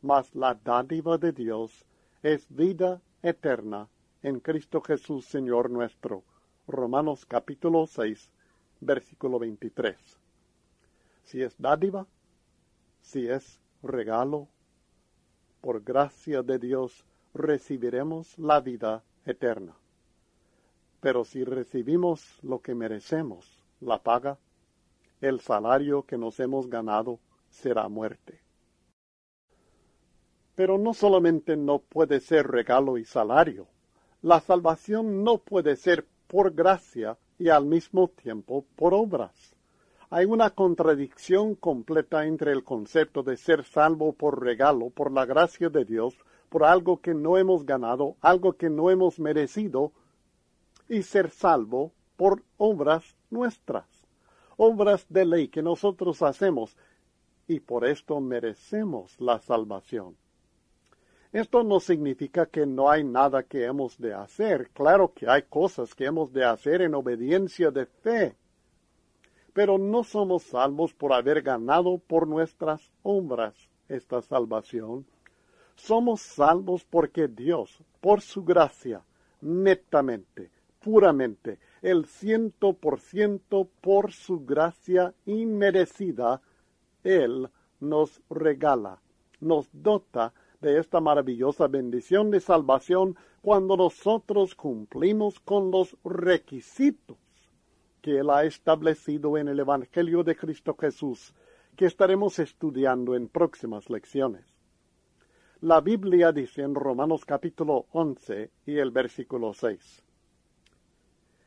mas 0.01 0.33
la 0.33 0.53
dádiva 0.53 1.17
de 1.17 1.33
Dios 1.33 1.85
es 2.23 2.47
vida 2.47 3.01
eterna 3.21 3.89
en 4.23 4.39
Cristo 4.39 4.79
Jesús 4.79 5.25
Señor 5.25 5.69
nuestro. 5.69 6.23
Romanos 6.71 7.25
capítulo 7.25 7.85
6, 7.85 8.31
versículo 8.79 9.37
23. 9.39 9.97
Si 11.23 11.41
es 11.41 11.53
dádiva, 11.59 12.07
si 13.01 13.27
es 13.27 13.59
regalo, 13.83 14.47
por 15.59 15.83
gracia 15.83 16.41
de 16.43 16.57
Dios 16.59 17.05
recibiremos 17.33 18.39
la 18.39 18.61
vida 18.61 19.03
eterna. 19.25 19.75
Pero 21.01 21.25
si 21.25 21.43
recibimos 21.43 22.39
lo 22.41 22.61
que 22.61 22.73
merecemos, 22.73 23.61
la 23.81 24.01
paga, 24.01 24.39
el 25.19 25.41
salario 25.41 26.03
que 26.03 26.17
nos 26.17 26.39
hemos 26.39 26.69
ganado 26.69 27.19
será 27.49 27.89
muerte. 27.89 28.39
Pero 30.55 30.77
no 30.77 30.93
solamente 30.93 31.57
no 31.57 31.79
puede 31.79 32.21
ser 32.21 32.47
regalo 32.47 32.97
y 32.97 33.03
salario, 33.03 33.67
la 34.21 34.39
salvación 34.39 35.23
no 35.23 35.39
puede 35.39 35.75
ser 35.75 36.05
por 36.31 36.53
gracia 36.53 37.17
y 37.37 37.49
al 37.49 37.65
mismo 37.65 38.07
tiempo 38.07 38.65
por 38.77 38.93
obras. 38.93 39.53
Hay 40.09 40.23
una 40.23 40.51
contradicción 40.51 41.55
completa 41.55 42.25
entre 42.25 42.53
el 42.53 42.63
concepto 42.63 43.21
de 43.21 43.35
ser 43.35 43.65
salvo 43.65 44.13
por 44.13 44.41
regalo, 44.41 44.91
por 44.91 45.11
la 45.11 45.25
gracia 45.25 45.67
de 45.67 45.83
Dios, 45.83 46.17
por 46.47 46.63
algo 46.63 47.01
que 47.01 47.13
no 47.13 47.37
hemos 47.37 47.65
ganado, 47.65 48.15
algo 48.21 48.53
que 48.53 48.69
no 48.69 48.89
hemos 48.89 49.19
merecido, 49.19 49.91
y 50.87 51.03
ser 51.03 51.31
salvo 51.31 51.91
por 52.15 52.43
obras 52.55 53.17
nuestras, 53.29 53.89
obras 54.55 55.05
de 55.09 55.25
ley 55.25 55.49
que 55.49 55.61
nosotros 55.61 56.21
hacemos, 56.21 56.77
y 57.45 57.59
por 57.59 57.83
esto 57.83 58.21
merecemos 58.21 59.19
la 59.19 59.39
salvación. 59.39 60.15
Esto 61.31 61.63
no 61.63 61.79
significa 61.79 62.45
que 62.45 62.65
no 62.65 62.89
hay 62.89 63.05
nada 63.05 63.43
que 63.43 63.63
hemos 63.63 63.97
de 63.97 64.13
hacer. 64.13 64.69
Claro 64.73 65.13
que 65.13 65.29
hay 65.29 65.43
cosas 65.43 65.95
que 65.95 66.05
hemos 66.05 66.33
de 66.33 66.43
hacer 66.43 66.81
en 66.81 66.93
obediencia 66.93 67.71
de 67.71 67.85
fe. 67.85 68.35
Pero 69.53 69.77
no 69.77 70.03
somos 70.03 70.43
salvos 70.43 70.93
por 70.93 71.13
haber 71.13 71.41
ganado 71.41 71.99
por 71.99 72.27
nuestras 72.27 72.91
obras 73.03 73.55
esta 73.87 74.21
salvación. 74.21 75.05
Somos 75.75 76.21
salvos 76.21 76.83
porque 76.83 77.29
Dios, 77.29 77.81
por 78.01 78.21
su 78.21 78.43
gracia, 78.43 79.01
netamente, 79.39 80.51
puramente, 80.81 81.59
el 81.81 82.05
ciento 82.05 82.73
por 82.73 82.99
ciento 82.99 83.69
por 83.79 84.11
su 84.11 84.45
gracia 84.45 85.13
inmerecida, 85.25 86.41
Él 87.03 87.49
nos 87.79 88.21
regala, 88.29 89.01
nos 89.39 89.69
dota 89.71 90.33
de 90.61 90.79
esta 90.79 91.01
maravillosa 91.01 91.67
bendición 91.67 92.31
de 92.31 92.39
salvación 92.39 93.15
cuando 93.41 93.75
nosotros 93.75 94.55
cumplimos 94.55 95.39
con 95.39 95.71
los 95.71 95.97
requisitos 96.03 97.17
que 98.01 98.19
Él 98.19 98.29
ha 98.29 98.43
establecido 98.43 99.37
en 99.37 99.47
el 99.47 99.59
Evangelio 99.59 100.23
de 100.23 100.35
Cristo 100.35 100.75
Jesús, 100.79 101.33
que 101.75 101.85
estaremos 101.85 102.39
estudiando 102.39 103.15
en 103.15 103.27
próximas 103.27 103.89
lecciones. 103.89 104.45
La 105.61 105.81
Biblia 105.81 106.31
dice 106.31 106.63
en 106.63 106.73
Romanos 106.73 107.25
capítulo 107.25 107.85
11 107.91 108.49
y 108.65 108.77
el 108.77 108.89
versículo 108.89 109.53
6. 109.53 110.03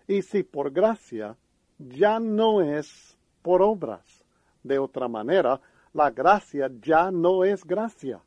Y 0.07 0.23
si 0.23 0.43
por 0.45 0.71
gracia, 0.71 1.37
ya 1.79 2.21
no 2.21 2.61
es 2.61 3.19
por 3.43 3.63
obras. 3.63 4.25
De 4.63 4.79
otra 4.79 5.09
manera, 5.09 5.61
la 5.93 6.11
gracia 6.11 6.71
ya 6.81 7.11
no 7.11 7.45
es 7.45 7.65
gracia. 7.65 8.21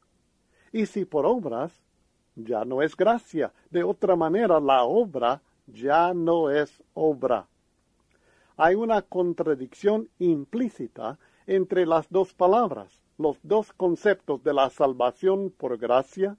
Y 0.71 0.85
si 0.85 1.05
por 1.05 1.25
obras, 1.25 1.71
ya 2.35 2.65
no 2.65 2.81
es 2.81 2.95
gracia. 2.95 3.53
De 3.69 3.83
otra 3.83 4.15
manera, 4.15 4.59
la 4.59 4.83
obra 4.83 5.41
ya 5.65 6.13
no 6.13 6.49
es 6.49 6.83
obra. 6.93 7.47
Hay 8.55 8.75
una 8.75 9.01
contradicción 9.01 10.09
implícita 10.19 11.19
entre 11.45 11.85
las 11.85 12.09
dos 12.09 12.33
palabras, 12.33 13.01
los 13.17 13.37
dos 13.43 13.71
conceptos 13.73 14.43
de 14.43 14.53
la 14.53 14.69
salvación 14.69 15.51
por 15.51 15.77
gracia 15.77 16.37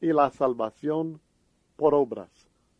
y 0.00 0.12
la 0.12 0.30
salvación 0.30 1.20
por 1.76 1.94
obras. 1.94 2.30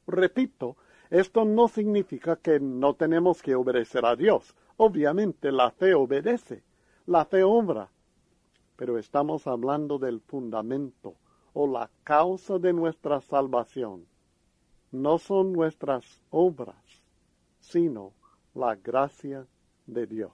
Repito, 0.06 0.76
esto 1.10 1.44
no 1.44 1.68
significa 1.68 2.36
que 2.36 2.60
no 2.60 2.94
tenemos 2.94 3.42
que 3.42 3.54
obedecer 3.54 4.04
a 4.04 4.16
Dios. 4.16 4.54
Obviamente 4.76 5.52
la 5.52 5.70
fe 5.70 5.94
obedece, 5.94 6.62
la 7.06 7.24
fe 7.24 7.44
obra, 7.44 7.88
pero 8.76 8.98
estamos 8.98 9.46
hablando 9.46 9.98
del 9.98 10.20
fundamento 10.20 11.14
o 11.52 11.66
la 11.66 11.90
causa 12.02 12.58
de 12.58 12.72
nuestra 12.72 13.20
salvación. 13.20 14.06
No 14.90 15.18
son 15.18 15.52
nuestras 15.52 16.20
obras, 16.30 16.76
sino 17.60 18.12
la 18.54 18.74
gracia 18.76 19.46
de 19.86 20.06
Dios. 20.06 20.32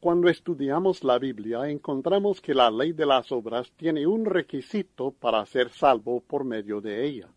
Cuando 0.00 0.28
estudiamos 0.28 1.04
la 1.04 1.18
Biblia 1.18 1.68
encontramos 1.68 2.40
que 2.40 2.54
la 2.54 2.70
ley 2.70 2.92
de 2.92 3.04
las 3.04 3.30
obras 3.32 3.70
tiene 3.76 4.06
un 4.06 4.24
requisito 4.24 5.10
para 5.10 5.44
ser 5.44 5.68
salvo 5.68 6.20
por 6.20 6.44
medio 6.44 6.80
de 6.80 7.04
ella. 7.04 7.28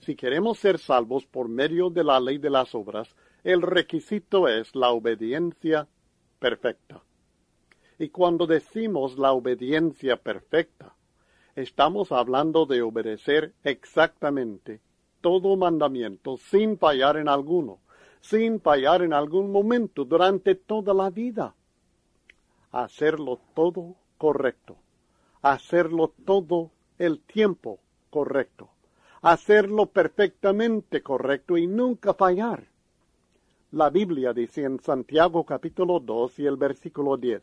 Si 0.00 0.14
queremos 0.14 0.58
ser 0.58 0.78
salvos 0.78 1.24
por 1.24 1.48
medio 1.48 1.88
de 1.88 2.04
la 2.04 2.20
ley 2.20 2.38
de 2.38 2.50
las 2.50 2.74
obras, 2.74 3.16
el 3.42 3.62
requisito 3.62 4.48
es 4.48 4.74
la 4.74 4.90
obediencia 4.90 5.88
perfecta. 6.38 7.02
Y 7.98 8.10
cuando 8.10 8.46
decimos 8.46 9.18
la 9.18 9.32
obediencia 9.32 10.16
perfecta, 10.16 10.94
estamos 11.56 12.12
hablando 12.12 12.64
de 12.64 12.82
obedecer 12.82 13.54
exactamente 13.64 14.80
todo 15.20 15.56
mandamiento 15.56 16.36
sin 16.36 16.78
fallar 16.78 17.16
en 17.16 17.28
alguno, 17.28 17.80
sin 18.20 18.60
fallar 18.60 19.02
en 19.02 19.12
algún 19.12 19.50
momento 19.50 20.04
durante 20.04 20.54
toda 20.54 20.94
la 20.94 21.10
vida. 21.10 21.54
Hacerlo 22.70 23.40
todo 23.54 23.96
correcto, 24.16 24.76
hacerlo 25.42 26.12
todo 26.24 26.70
el 26.98 27.20
tiempo 27.20 27.80
correcto, 28.10 28.68
hacerlo 29.22 29.86
perfectamente 29.86 31.02
correcto 31.02 31.56
y 31.56 31.66
nunca 31.66 32.14
fallar. 32.14 32.68
La 33.72 33.90
Biblia 33.90 34.32
dice 34.32 34.62
en 34.62 34.78
Santiago 34.80 35.44
capítulo 35.44 35.98
2 35.98 36.38
y 36.38 36.46
el 36.46 36.56
versículo 36.56 37.16
10, 37.16 37.42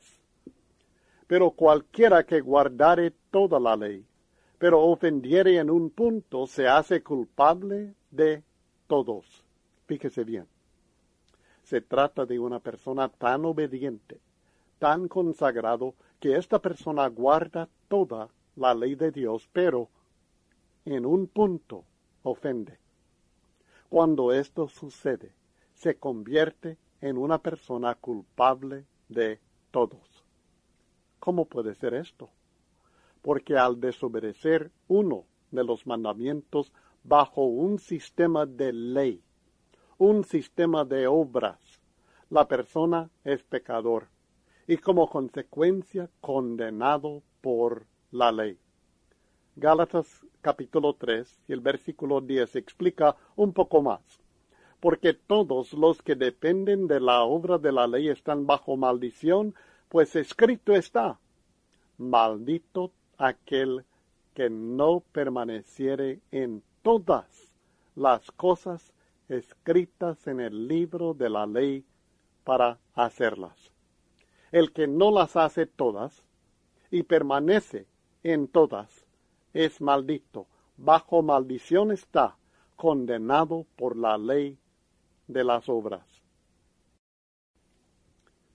pero 1.27 1.51
cualquiera 1.51 2.23
que 2.23 2.41
guardare 2.41 3.11
toda 3.31 3.59
la 3.59 3.75
ley, 3.75 4.05
pero 4.57 4.81
ofendiere 4.81 5.57
en 5.57 5.69
un 5.69 5.89
punto, 5.89 6.47
se 6.47 6.67
hace 6.67 7.03
culpable 7.03 7.93
de 8.11 8.43
todos. 8.87 9.43
Fíjese 9.87 10.23
bien. 10.23 10.47
Se 11.63 11.81
trata 11.81 12.25
de 12.25 12.39
una 12.39 12.59
persona 12.59 13.09
tan 13.09 13.45
obediente, 13.45 14.19
tan 14.79 15.07
consagrado, 15.07 15.95
que 16.19 16.37
esta 16.37 16.59
persona 16.59 17.07
guarda 17.07 17.67
toda 17.87 18.29
la 18.55 18.73
ley 18.73 18.95
de 18.95 19.11
Dios, 19.11 19.49
pero 19.51 19.89
en 20.85 21.05
un 21.05 21.27
punto 21.27 21.83
ofende. 22.23 22.77
Cuando 23.89 24.31
esto 24.31 24.67
sucede, 24.67 25.31
se 25.73 25.95
convierte 25.95 26.77
en 27.01 27.17
una 27.17 27.37
persona 27.39 27.95
culpable 27.95 28.85
de 29.09 29.39
todos. 29.71 30.14
¿Cómo 31.25 31.45
puede 31.45 31.73
ser 31.73 31.95
esto? 31.95 32.29
Porque 33.23 33.57
al 33.57 33.79
desobedecer 33.79 34.69
uno 34.87 35.25
de 35.49 35.63
los 35.63 35.87
mandamientos 35.87 36.71
bajo 37.03 37.45
un 37.45 37.79
sistema 37.79 38.45
de 38.45 38.71
ley, 38.71 39.23
un 39.97 40.23
sistema 40.23 40.85
de 40.85 41.07
obras, 41.07 41.57
la 42.29 42.47
persona 42.47 43.09
es 43.23 43.41
pecador 43.41 44.07
y 44.67 44.77
como 44.77 45.09
consecuencia 45.09 46.11
condenado 46.21 47.23
por 47.41 47.87
la 48.11 48.31
ley. 48.31 48.59
Gálatas 49.55 50.23
capítulo 50.41 50.93
3 50.93 51.39
y 51.47 51.53
el 51.53 51.59
versículo 51.59 52.21
10 52.21 52.55
explica 52.55 53.15
un 53.35 53.51
poco 53.51 53.81
más. 53.81 54.21
Porque 54.79 55.15
todos 55.15 55.73
los 55.73 56.03
que 56.03 56.13
dependen 56.13 56.85
de 56.85 56.99
la 56.99 57.23
obra 57.23 57.57
de 57.57 57.71
la 57.71 57.87
ley 57.87 58.09
están 58.09 58.45
bajo 58.45 58.77
maldición, 58.77 59.55
pues 59.95 60.13
escrito 60.17 60.73
está, 60.73 61.21
maldito 61.97 62.91
aquel 63.17 63.85
que 64.33 64.49
no 64.49 64.99
permaneciere 65.13 66.19
en 66.31 66.61
todas 66.81 67.53
las 67.95 68.29
cosas 68.31 68.91
escritas 69.29 70.27
en 70.27 70.41
el 70.41 70.67
libro 70.67 71.13
de 71.13 71.29
la 71.29 71.45
ley 71.45 71.85
para 72.43 72.77
hacerlas. 72.93 73.71
El 74.51 74.73
que 74.73 74.85
no 74.85 75.11
las 75.11 75.37
hace 75.37 75.65
todas 75.65 76.25
y 76.91 77.03
permanece 77.03 77.87
en 78.21 78.49
todas 78.49 79.05
es 79.53 79.79
maldito, 79.79 80.45
bajo 80.75 81.21
maldición 81.21 81.93
está, 81.93 82.35
condenado 82.75 83.65
por 83.77 83.95
la 83.95 84.17
ley 84.17 84.57
de 85.29 85.45
las 85.45 85.69
obras. 85.69 86.14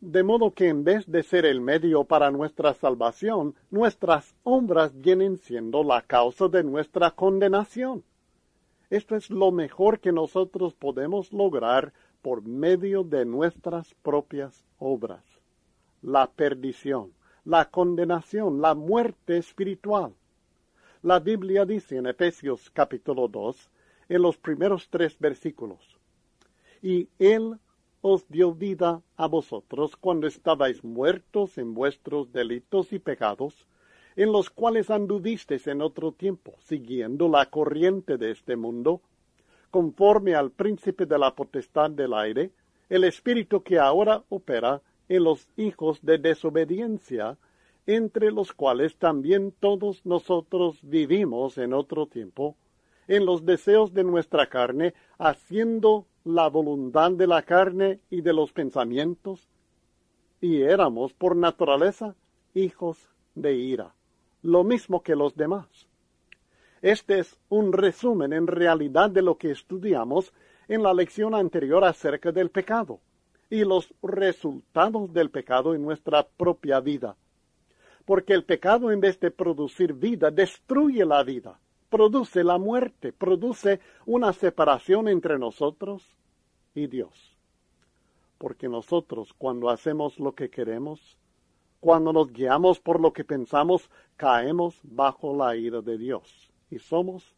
De 0.00 0.22
modo 0.22 0.54
que 0.54 0.68
en 0.68 0.82
vez 0.82 1.10
de 1.10 1.22
ser 1.22 1.44
el 1.44 1.60
medio 1.60 2.04
para 2.04 2.30
nuestra 2.30 2.72
salvación, 2.72 3.54
nuestras 3.70 4.34
obras 4.44 4.98
vienen 4.98 5.36
siendo 5.36 5.84
la 5.84 6.00
causa 6.00 6.48
de 6.48 6.64
nuestra 6.64 7.10
condenación. 7.10 8.02
Esto 8.88 9.14
es 9.14 9.28
lo 9.28 9.52
mejor 9.52 10.00
que 10.00 10.10
nosotros 10.10 10.72
podemos 10.72 11.34
lograr 11.34 11.92
por 12.22 12.42
medio 12.42 13.04
de 13.04 13.26
nuestras 13.26 13.92
propias 14.02 14.64
obras. 14.78 15.22
La 16.00 16.30
perdición, 16.30 17.12
la 17.44 17.66
condenación, 17.66 18.62
la 18.62 18.74
muerte 18.74 19.36
espiritual. 19.36 20.14
La 21.02 21.20
Biblia 21.20 21.66
dice 21.66 21.98
en 21.98 22.06
Efesios 22.06 22.70
capítulo 22.70 23.28
2, 23.28 23.70
en 24.08 24.22
los 24.22 24.38
primeros 24.38 24.88
tres 24.88 25.18
versículos, 25.18 25.98
y 26.82 27.06
Él 27.18 27.58
os 28.02 28.26
dio 28.28 28.54
vida 28.54 29.02
a 29.16 29.26
vosotros 29.26 29.96
cuando 29.96 30.26
estabais 30.26 30.82
muertos 30.82 31.58
en 31.58 31.74
vuestros 31.74 32.32
delitos 32.32 32.92
y 32.92 32.98
pecados, 32.98 33.66
en 34.16 34.32
los 34.32 34.50
cuales 34.50 34.90
anduvisteis 34.90 35.66
en 35.66 35.82
otro 35.82 36.12
tiempo, 36.12 36.54
siguiendo 36.60 37.28
la 37.28 37.46
corriente 37.46 38.16
de 38.16 38.30
este 38.30 38.56
mundo, 38.56 39.02
conforme 39.70 40.34
al 40.34 40.50
príncipe 40.50 41.06
de 41.06 41.18
la 41.18 41.34
potestad 41.34 41.90
del 41.90 42.14
aire, 42.14 42.50
el 42.88 43.04
espíritu 43.04 43.62
que 43.62 43.78
ahora 43.78 44.24
opera 44.28 44.82
en 45.08 45.24
los 45.24 45.48
hijos 45.56 46.00
de 46.02 46.18
desobediencia, 46.18 47.36
entre 47.86 48.30
los 48.30 48.52
cuales 48.52 48.96
también 48.96 49.52
todos 49.58 50.04
nosotros 50.06 50.78
vivimos 50.82 51.58
en 51.58 51.72
otro 51.72 52.06
tiempo, 52.06 52.56
en 53.08 53.26
los 53.26 53.44
deseos 53.44 53.92
de 53.92 54.04
nuestra 54.04 54.48
carne, 54.48 54.94
haciendo 55.18 56.06
la 56.24 56.48
voluntad 56.48 57.12
de 57.12 57.26
la 57.26 57.42
carne 57.42 58.00
y 58.10 58.20
de 58.20 58.32
los 58.32 58.52
pensamientos, 58.52 59.48
y 60.40 60.62
éramos 60.62 61.12
por 61.12 61.36
naturaleza 61.36 62.14
hijos 62.54 63.08
de 63.34 63.54
ira 63.54 63.94
lo 64.42 64.64
mismo 64.64 65.02
que 65.02 65.16
los 65.16 65.34
demás. 65.36 65.66
Este 66.82 67.18
es 67.18 67.36
un 67.48 67.72
resumen 67.72 68.32
en 68.32 68.46
realidad 68.46 69.10
de 69.10 69.22
lo 69.22 69.36
que 69.36 69.50
estudiamos 69.50 70.32
en 70.68 70.82
la 70.82 70.94
lección 70.94 71.34
anterior 71.34 71.84
acerca 71.84 72.32
del 72.32 72.50
pecado 72.50 73.00
y 73.50 73.64
los 73.64 73.92
resultados 74.02 75.12
del 75.12 75.30
pecado 75.30 75.74
en 75.74 75.82
nuestra 75.82 76.26
propia 76.26 76.80
vida. 76.80 77.16
Porque 78.06 78.32
el 78.32 78.44
pecado 78.44 78.90
en 78.90 79.00
vez 79.00 79.20
de 79.20 79.30
producir 79.30 79.92
vida, 79.92 80.30
destruye 80.30 81.04
la 81.04 81.22
vida, 81.22 81.58
produce 81.90 82.44
la 82.44 82.56
muerte, 82.56 83.12
produce 83.12 83.80
una 84.06 84.32
separación 84.32 85.08
entre 85.08 85.38
nosotros 85.38 86.16
y 86.74 86.86
Dios. 86.86 87.36
Porque 88.38 88.68
nosotros 88.68 89.34
cuando 89.36 89.68
hacemos 89.68 90.18
lo 90.18 90.34
que 90.34 90.48
queremos, 90.48 91.18
cuando 91.80 92.12
nos 92.12 92.32
guiamos 92.32 92.80
por 92.80 93.00
lo 93.00 93.12
que 93.12 93.24
pensamos, 93.24 93.90
caemos 94.16 94.78
bajo 94.82 95.36
la 95.36 95.56
ira 95.56 95.82
de 95.82 95.98
Dios 95.98 96.50
y 96.70 96.78
somos 96.78 97.34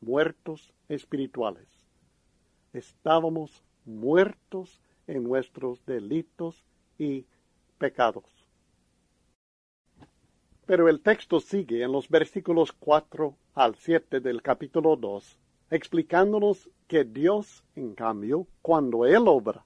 muertos 0.00 0.72
espirituales. 0.88 1.68
Estábamos 2.72 3.62
muertos 3.84 4.80
en 5.06 5.22
nuestros 5.22 5.84
delitos 5.86 6.64
y 6.98 7.26
pecados. 7.78 8.24
Pero 10.66 10.88
el 10.88 11.00
texto 11.00 11.40
sigue 11.40 11.82
en 11.82 11.92
los 11.92 12.08
versículos 12.08 12.72
4 12.72 13.36
al 13.54 13.76
7 13.76 14.18
del 14.18 14.42
capítulo 14.42 14.96
2, 14.96 15.38
explicándonos 15.70 16.68
que 16.88 17.04
Dios, 17.04 17.64
en 17.76 17.94
cambio, 17.94 18.48
cuando 18.62 19.06
Él 19.06 19.28
obra, 19.28 19.64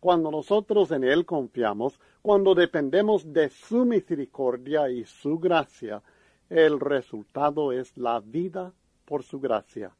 cuando 0.00 0.30
nosotros 0.30 0.90
en 0.90 1.02
Él 1.02 1.24
confiamos, 1.24 1.98
cuando 2.20 2.54
dependemos 2.54 3.32
de 3.32 3.48
su 3.48 3.86
misericordia 3.86 4.90
y 4.90 5.04
su 5.04 5.38
gracia, 5.38 6.02
el 6.50 6.78
resultado 6.78 7.72
es 7.72 7.96
la 7.96 8.20
vida 8.20 8.74
por 9.06 9.22
su 9.22 9.40
gracia. 9.40 9.96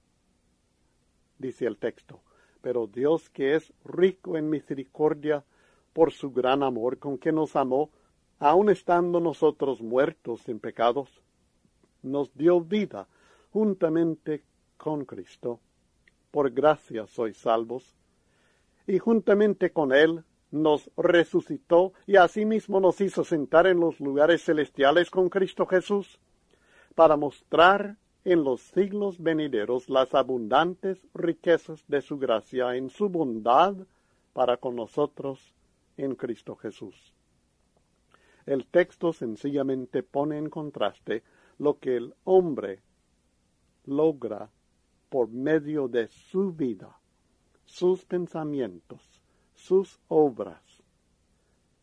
Dice 1.39 1.67
el 1.67 1.79
texto, 1.79 2.21
pero 2.61 2.87
Dios 2.87 3.31
que 3.31 3.55
es 3.55 3.73
rico 3.85 4.37
en 4.37 4.51
misericordia 4.51 5.43
por 5.95 6.13
su 6.13 6.33
gran 6.33 6.63
amor 6.63 6.99
con 6.99 7.17
que 7.17 7.33
nos 7.33 7.57
amó, 7.57 7.91
aun 8.39 8.69
estando 8.69 9.21
nosotros 9.21 9.81
muertos 9.81 10.47
en 10.51 10.61
pecados, 10.61 11.23
nos 12.07 12.35
dio 12.35 12.61
vida 12.61 13.07
juntamente 13.51 14.43
con 14.77 15.05
Cristo. 15.05 15.61
Por 16.31 16.51
gracia 16.51 17.07
sois 17.07 17.37
salvos 17.37 17.95
y 18.87 18.99
juntamente 18.99 19.71
con 19.71 19.93
él 19.93 20.25
nos 20.51 20.91
resucitó 20.97 21.93
y 22.07 22.17
asimismo 22.17 22.81
nos 22.81 23.01
hizo 23.01 23.25
sentar 23.25 23.67
en 23.67 23.81
los 23.81 24.01
lugares 24.01 24.45
celestiales 24.45 25.11
con 25.11 25.29
Cristo 25.29 25.67
Jesús, 25.67 26.21
para 26.95 27.17
mostrar 27.17 27.97
en 28.25 28.43
los 28.43 28.61
siglos 28.61 29.23
venideros 29.23 29.89
las 29.89 30.15
abundantes 30.15 30.99
riquezas 31.15 31.85
de 31.89 32.01
su 32.01 32.19
gracia 32.19 32.75
en 32.77 32.91
su 32.91 33.09
bondad 33.09 33.75
para 34.33 34.57
con 34.57 34.77
nosotros 34.77 35.53
en 35.97 36.15
Cristo 36.15 36.57
Jesús. 36.57 37.15
El 38.47 38.67
texto 38.67 39.13
sencillamente 39.13 40.03
pone 40.03 40.39
en 40.39 40.51
contraste 40.51 41.23
lo 41.59 41.79
que 41.79 41.97
el 41.97 42.15
hombre 42.25 42.81
logra 43.85 44.51
por 45.09 45.29
medio 45.29 45.89
de 45.89 46.09
su 46.09 46.53
vida 46.53 46.99
sus 47.67 48.05
pensamientos, 48.05 49.03
sus 49.55 49.99
obras, 50.09 50.63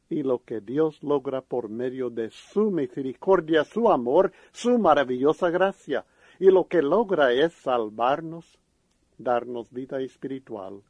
y 0.10 0.24
lo 0.24 0.44
que 0.44 0.62
Dios 0.62 1.04
logra 1.04 1.42
por 1.42 1.70
medio 1.70 2.10
de 2.10 2.30
su 2.30 2.72
misericordia, 2.72 3.64
su 3.64 3.90
amor, 3.92 4.32
su 4.52 4.80
maravillosa 4.80 5.50
gracia, 5.50 6.06
y 6.40 6.46
lo 6.46 6.68
que 6.68 6.82
logra 6.82 7.34
es 7.34 7.54
salvarnos, 7.54 8.60
darnos 9.18 9.72
vida 9.72 10.02
espiritual, 10.02 10.82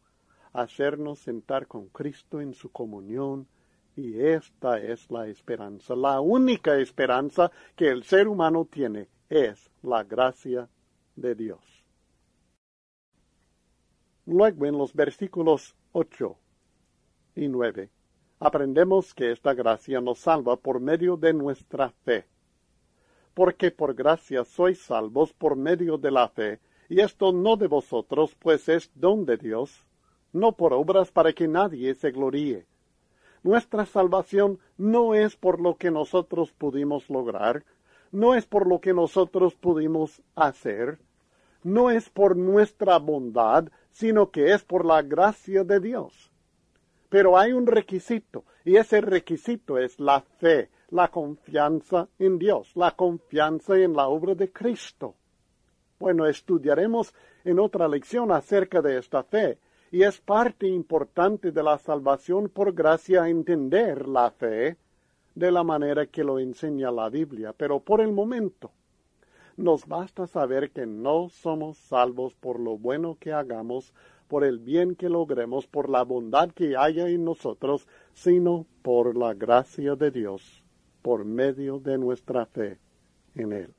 hacernos 0.54 1.20
sentar 1.20 1.68
con 1.68 1.88
Cristo 1.90 2.40
en 2.40 2.54
su 2.54 2.72
comunión, 2.72 3.48
y 3.96 4.20
esta 4.22 4.80
es 4.80 5.10
la 5.12 5.28
esperanza. 5.28 5.96
La 5.96 6.20
única 6.20 6.78
esperanza 6.78 7.52
que 7.76 7.90
el 7.90 8.04
ser 8.04 8.28
humano 8.28 8.68
tiene 8.70 9.08
es 9.30 9.70
la 9.82 10.04
gracia 10.04 10.70
de 11.16 11.36
Dios. 11.36 11.62
Luego 14.26 14.66
en 14.66 14.78
los 14.78 14.94
versículos 14.94 15.76
ocho 15.92 16.38
y 17.36 17.48
nueve 17.48 17.90
aprendemos 18.40 19.14
que 19.14 19.32
esta 19.32 19.54
gracia 19.54 20.02
nos 20.02 20.20
salva 20.20 20.58
por 20.58 20.80
medio 20.80 21.16
de 21.16 21.34
nuestra 21.34 21.90
fe. 22.04 22.26
Porque 23.34 23.72
por 23.72 23.94
gracia 23.94 24.44
sois 24.44 24.82
salvos 24.82 25.34
por 25.34 25.56
medio 25.56 25.98
de 25.98 26.12
la 26.12 26.28
fe, 26.28 26.60
y 26.90 27.00
esto 27.00 27.32
no 27.32 27.56
de 27.56 27.68
vosotros, 27.68 28.36
pues 28.36 28.68
es 28.68 28.92
don 28.96 29.26
de 29.26 29.38
Dios, 29.38 29.86
no 30.34 30.52
por 30.52 30.74
obras 30.74 31.10
para 31.10 31.32
que 31.32 31.48
nadie 31.48 31.96
se 31.96 32.12
gloríe. 32.12 32.68
Nuestra 33.44 33.86
salvación 33.86 34.60
no 34.78 35.16
es 35.16 35.36
por 35.36 35.60
lo 35.60 35.76
que 35.76 35.92
nosotros 35.92 36.54
pudimos 36.54 37.10
lograr, 37.10 37.66
no 38.12 38.36
es 38.36 38.46
por 38.46 38.68
lo 38.68 38.80
que 38.80 38.94
nosotros 38.94 39.56
pudimos 39.56 40.22
hacer, 40.36 41.00
no 41.64 41.90
es 41.90 42.10
por 42.10 42.38
nuestra 42.38 42.98
bondad, 43.00 43.66
sino 43.92 44.32
que 44.32 44.54
es 44.54 44.64
por 44.64 44.86
la 44.86 45.02
gracia 45.02 45.64
de 45.64 45.80
Dios. 45.80 46.32
Pero 47.10 47.38
hay 47.38 47.52
un 47.52 47.68
requisito, 47.68 48.46
y 48.64 48.78
ese 48.78 49.02
requisito 49.02 49.78
es 49.78 50.00
la 50.00 50.22
fe, 50.22 50.70
la 50.90 51.10
confianza 51.10 52.08
en 52.20 52.40
Dios, 52.40 52.72
la 52.76 52.92
confianza 52.92 53.78
en 53.78 53.94
la 53.94 54.08
obra 54.08 54.36
de 54.36 54.52
Cristo. 54.52 55.16
Bueno, 56.00 56.28
estudiaremos 56.28 57.14
en 57.44 57.60
otra 57.60 57.88
lección 57.88 58.32
acerca 58.32 58.82
de 58.82 59.00
esta 59.00 59.24
fe, 59.24 59.58
y 59.94 60.02
es 60.02 60.20
parte 60.20 60.68
importante 60.68 61.52
de 61.52 61.62
la 61.62 61.78
salvación 61.78 62.50
por 62.50 62.74
gracia 62.74 63.30
entender 63.30 64.08
la 64.08 64.32
fe, 64.32 64.76
de 65.36 65.52
la 65.52 65.64
manera 65.64 66.08
que 66.08 66.24
lo 66.24 66.40
enseña 66.40 66.90
la 66.90 67.10
Biblia, 67.10 67.54
pero 67.56 67.80
por 67.80 68.02
el 68.02 68.12
momento 68.12 68.72
nos 69.56 69.88
basta 69.88 70.26
saber 70.26 70.72
que 70.72 70.88
no 70.88 71.30
somos 71.30 71.78
salvos 71.78 72.34
por 72.34 72.60
lo 72.60 72.76
bueno 72.76 73.18
que 73.20 73.34
hagamos, 73.34 73.94
por 74.28 74.44
el 74.44 74.58
bien 74.58 74.96
que 74.96 75.10
logremos, 75.10 75.68
por 75.68 75.90
la 75.90 76.02
bondad 76.02 76.50
que 76.50 76.76
haya 76.76 77.08
en 77.08 77.24
nosotros, 77.24 77.88
sino 78.14 78.66
por 78.82 79.16
la 79.16 79.36
gracia 79.36 79.96
de 79.96 80.10
Dios, 80.10 80.64
por 81.04 81.24
medio 81.24 81.78
de 81.78 82.00
nuestra 82.00 82.48
fe 82.48 82.80
en 83.36 83.54
Él. 83.54 83.76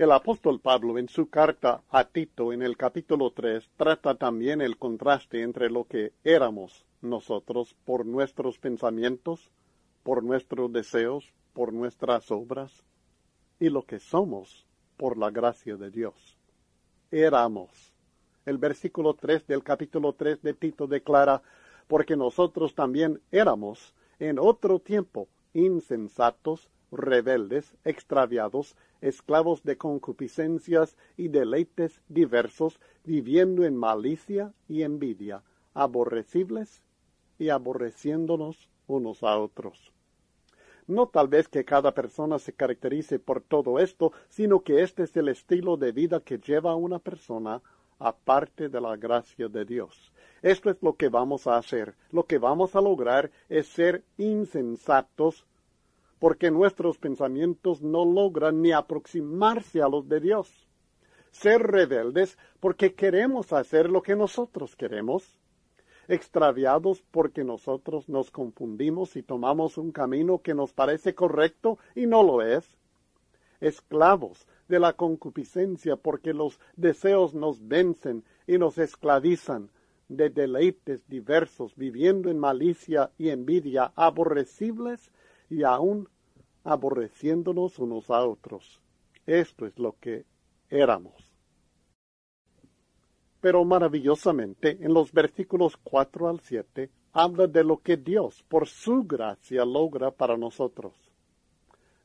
El 0.00 0.12
apóstol 0.12 0.60
Pablo 0.60 0.96
en 0.96 1.10
su 1.10 1.28
carta 1.28 1.82
a 1.90 2.04
Tito 2.06 2.54
en 2.54 2.62
el 2.62 2.78
capítulo 2.78 3.32
3 3.32 3.68
trata 3.76 4.14
también 4.14 4.62
el 4.62 4.78
contraste 4.78 5.42
entre 5.42 5.68
lo 5.68 5.84
que 5.84 6.14
éramos 6.24 6.86
nosotros 7.02 7.76
por 7.84 8.06
nuestros 8.06 8.58
pensamientos, 8.58 9.50
por 10.02 10.24
nuestros 10.24 10.72
deseos, 10.72 11.34
por 11.52 11.74
nuestras 11.74 12.30
obras, 12.30 12.82
y 13.58 13.68
lo 13.68 13.82
que 13.82 13.98
somos 13.98 14.66
por 14.96 15.18
la 15.18 15.30
gracia 15.30 15.76
de 15.76 15.90
Dios. 15.90 16.38
Éramos. 17.10 17.92
El 18.46 18.56
versículo 18.56 19.12
3 19.12 19.48
del 19.48 19.62
capítulo 19.62 20.14
3 20.14 20.40
de 20.40 20.54
Tito 20.54 20.86
declara, 20.86 21.42
porque 21.88 22.16
nosotros 22.16 22.74
también 22.74 23.20
éramos 23.30 23.94
en 24.18 24.38
otro 24.38 24.78
tiempo 24.78 25.28
insensatos, 25.52 26.70
rebeldes, 26.90 27.74
extraviados, 27.84 28.76
esclavos 29.00 29.62
de 29.62 29.76
concupiscencias 29.76 30.96
y 31.16 31.28
deleites 31.28 32.02
diversos, 32.08 32.80
viviendo 33.04 33.64
en 33.64 33.76
malicia 33.76 34.52
y 34.68 34.82
envidia, 34.82 35.42
aborrecibles 35.74 36.82
y 37.38 37.48
aborreciéndonos 37.48 38.68
unos 38.86 39.22
a 39.22 39.38
otros. 39.38 39.92
No 40.86 41.06
tal 41.06 41.28
vez 41.28 41.48
que 41.48 41.64
cada 41.64 41.94
persona 41.94 42.38
se 42.38 42.52
caracterice 42.52 43.18
por 43.18 43.40
todo 43.40 43.78
esto, 43.78 44.12
sino 44.28 44.62
que 44.62 44.82
este 44.82 45.04
es 45.04 45.16
el 45.16 45.28
estilo 45.28 45.76
de 45.76 45.92
vida 45.92 46.20
que 46.20 46.38
lleva 46.38 46.74
una 46.74 46.98
persona 46.98 47.62
aparte 48.00 48.68
de 48.68 48.80
la 48.80 48.96
gracia 48.96 49.48
de 49.48 49.64
Dios. 49.64 50.12
Esto 50.42 50.70
es 50.70 50.82
lo 50.82 50.96
que 50.96 51.08
vamos 51.08 51.46
a 51.46 51.58
hacer. 51.58 51.94
Lo 52.10 52.24
que 52.24 52.38
vamos 52.38 52.74
a 52.74 52.80
lograr 52.80 53.30
es 53.48 53.68
ser 53.68 54.02
insensatos 54.16 55.46
porque 56.20 56.50
nuestros 56.50 56.98
pensamientos 56.98 57.82
no 57.82 58.04
logran 58.04 58.60
ni 58.60 58.72
aproximarse 58.72 59.82
a 59.82 59.88
los 59.88 60.06
de 60.06 60.20
Dios. 60.20 60.68
Ser 61.30 61.62
rebeldes 61.62 62.38
porque 62.60 62.94
queremos 62.94 63.52
hacer 63.54 63.90
lo 63.90 64.02
que 64.02 64.14
nosotros 64.14 64.76
queremos. 64.76 65.38
Extraviados 66.08 67.02
porque 67.10 67.42
nosotros 67.42 68.08
nos 68.08 68.30
confundimos 68.30 69.16
y 69.16 69.22
tomamos 69.22 69.78
un 69.78 69.92
camino 69.92 70.42
que 70.42 70.54
nos 70.54 70.74
parece 70.74 71.14
correcto 71.14 71.78
y 71.94 72.06
no 72.06 72.22
lo 72.22 72.42
es. 72.42 72.78
Esclavos 73.60 74.46
de 74.68 74.78
la 74.78 74.92
concupiscencia 74.92 75.96
porque 75.96 76.34
los 76.34 76.60
deseos 76.76 77.32
nos 77.34 77.66
vencen 77.66 78.24
y 78.46 78.58
nos 78.58 78.76
esclavizan 78.76 79.70
de 80.08 80.28
deleites 80.28 81.08
diversos, 81.08 81.76
viviendo 81.76 82.30
en 82.30 82.38
malicia 82.38 83.10
y 83.16 83.30
envidia, 83.30 83.92
aborrecibles 83.94 85.10
y 85.50 85.64
aún 85.64 86.08
aborreciéndonos 86.64 87.78
unos 87.78 88.08
a 88.10 88.24
otros. 88.24 88.80
Esto 89.26 89.66
es 89.66 89.78
lo 89.78 89.96
que 90.00 90.24
éramos. 90.70 91.12
Pero 93.40 93.64
maravillosamente, 93.64 94.78
en 94.80 94.94
los 94.94 95.12
versículos 95.12 95.76
4 95.82 96.28
al 96.28 96.40
7, 96.40 96.90
habla 97.12 97.46
de 97.46 97.64
lo 97.64 97.78
que 97.78 97.96
Dios, 97.96 98.44
por 98.48 98.68
su 98.68 99.02
gracia, 99.04 99.64
logra 99.64 100.10
para 100.10 100.36
nosotros. 100.36 100.94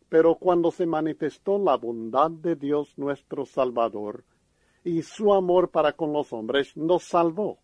Pero 0.09 0.35
cuando 0.35 0.71
se 0.71 0.85
manifestó 0.85 1.57
la 1.57 1.77
bondad 1.77 2.31
de 2.31 2.55
Dios 2.55 2.97
nuestro 2.97 3.45
Salvador 3.45 4.23
y 4.83 5.01
su 5.01 5.33
amor 5.33 5.69
para 5.69 5.93
con 5.93 6.13
los 6.13 6.31
hombres, 6.31 6.75
nos 6.77 7.03
salvó 7.03 7.59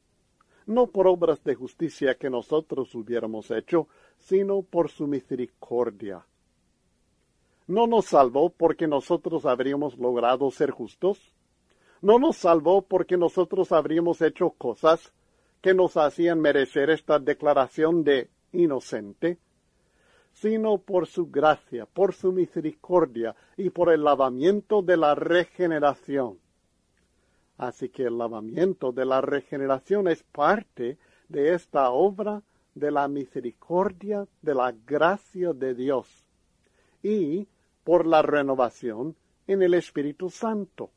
no 0.66 0.88
por 0.88 1.08
obras 1.08 1.44
de 1.44 1.56
justicia 1.56 2.16
que 2.16 2.30
nosotros 2.30 2.94
hubiéramos 2.96 3.52
hecho, 3.52 3.88
sino 4.20 4.62
por 4.62 4.90
su 4.90 5.08
misericordia. 5.08 6.26
No 7.68 7.88
nos 7.88 8.06
salvó 8.06 8.50
porque 8.50 8.88
nosotros 8.88 9.46
habríamos 9.46 9.98
logrado 9.98 10.52
ser 10.52 10.72
justos. 10.72 11.34
No 12.02 12.20
nos 12.20 12.38
salvó 12.38 12.82
porque 12.82 13.18
nosotros 13.18 13.72
habríamos 13.72 14.22
hecho 14.22 14.50
cosas 14.52 15.14
que 15.62 15.74
nos 15.74 15.96
hacían 15.96 16.42
merecer 16.42 16.90
esta 16.90 17.20
declaración 17.20 18.04
de 18.04 18.30
inocente, 18.52 19.38
sino 20.34 20.80
por 20.80 21.08
su 21.08 21.28
gracia, 21.30 21.86
por 21.86 22.14
su 22.14 22.32
misericordia 22.32 23.36
y 23.58 23.70
por 23.70 23.92
el 23.92 24.04
lavamiento 24.04 24.82
de 24.82 24.98
la 24.98 25.14
regeneración 25.14 26.40
Así 27.62 27.90
que 27.90 28.06
el 28.06 28.18
lavamiento 28.18 28.92
de 28.92 29.06
la 29.06 29.22
regeneración 29.22 30.08
es 30.08 30.24
parte 30.24 30.98
de 31.30 31.54
esta 31.54 31.92
obra 31.92 32.42
de 32.74 32.90
la 32.90 33.08
misericordia, 33.08 34.28
de 34.42 34.56
la 34.56 34.72
gracia 34.72 35.54
de 35.54 35.76
Dios 35.76 36.26
y 37.04 37.48
por 37.84 38.08
la 38.08 38.24
renovación 38.24 39.16
en 39.46 39.62
el 39.62 39.76
Espíritu 39.76 40.32
Santo. 40.32 40.90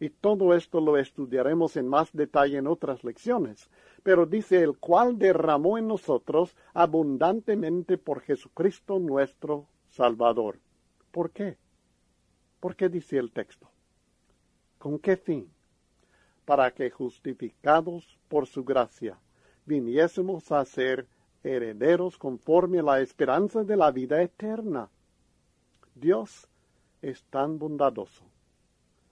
Y 0.00 0.10
todo 0.10 0.54
esto 0.56 0.80
lo 0.80 0.96
estudiaremos 0.96 1.76
en 1.76 1.86
más 1.86 2.10
detalle 2.12 2.58
en 2.58 2.66
otras 2.66 3.04
lecciones. 3.04 3.70
Pero 4.02 4.26
dice 4.26 4.60
el 4.64 4.76
cual 4.76 5.20
derramó 5.20 5.78
en 5.78 5.86
nosotros 5.86 6.56
abundantemente 6.74 7.96
por 7.96 8.22
Jesucristo 8.22 8.98
nuestro 8.98 9.68
Salvador. 9.88 10.58
¿Por 11.12 11.30
qué? 11.30 11.58
¿Por 12.58 12.74
qué 12.74 12.88
dice 12.88 13.18
el 13.18 13.30
texto? 13.30 13.70
¿Con 14.76 14.98
qué 14.98 15.16
fin? 15.16 15.48
Para 16.50 16.72
que 16.72 16.90
justificados 16.90 18.18
por 18.26 18.44
su 18.48 18.64
gracia 18.64 19.16
viniésemos 19.66 20.50
a 20.50 20.64
ser 20.64 21.06
herederos 21.44 22.18
conforme 22.18 22.80
a 22.80 22.82
la 22.82 23.00
esperanza 23.00 23.62
de 23.62 23.76
la 23.76 23.92
vida 23.92 24.20
eterna. 24.20 24.90
Dios 25.94 26.48
es 27.02 27.22
tan 27.30 27.56
bondadoso. 27.56 28.24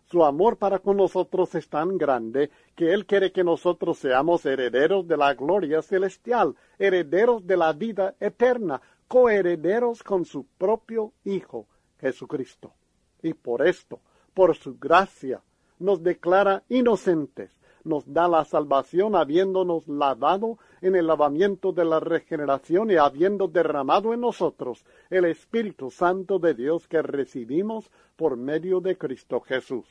Su 0.06 0.24
amor 0.24 0.56
para 0.56 0.80
con 0.80 0.96
nosotros 0.96 1.54
es 1.54 1.68
tan 1.68 1.96
grande 1.96 2.50
que 2.74 2.92
Él 2.92 3.06
quiere 3.06 3.30
que 3.30 3.44
nosotros 3.44 4.00
seamos 4.00 4.44
herederos 4.44 5.06
de 5.06 5.16
la 5.16 5.32
gloria 5.34 5.80
celestial, 5.80 6.56
herederos 6.76 7.46
de 7.46 7.56
la 7.56 7.72
vida 7.72 8.16
eterna, 8.18 8.82
coherederos 9.06 10.02
con 10.02 10.24
su 10.24 10.44
propio 10.58 11.12
Hijo, 11.24 11.68
Jesucristo. 12.00 12.74
Y 13.22 13.32
por 13.32 13.64
esto, 13.64 14.00
por 14.34 14.56
su 14.56 14.76
gracia, 14.76 15.40
nos 15.78 16.02
declara 16.02 16.64
inocentes, 16.68 17.58
nos 17.84 18.12
da 18.12 18.28
la 18.28 18.44
salvación 18.44 19.16
habiéndonos 19.16 19.88
lavado 19.88 20.58
en 20.80 20.94
el 20.94 21.06
lavamiento 21.06 21.72
de 21.72 21.84
la 21.84 22.00
regeneración 22.00 22.90
y 22.90 22.96
habiendo 22.96 23.48
derramado 23.48 24.12
en 24.12 24.20
nosotros 24.20 24.84
el 25.10 25.24
Espíritu 25.24 25.90
Santo 25.90 26.38
de 26.38 26.54
Dios 26.54 26.86
que 26.86 27.02
recibimos 27.02 27.90
por 28.16 28.36
medio 28.36 28.80
de 28.80 28.96
Cristo 28.96 29.40
Jesús. 29.40 29.86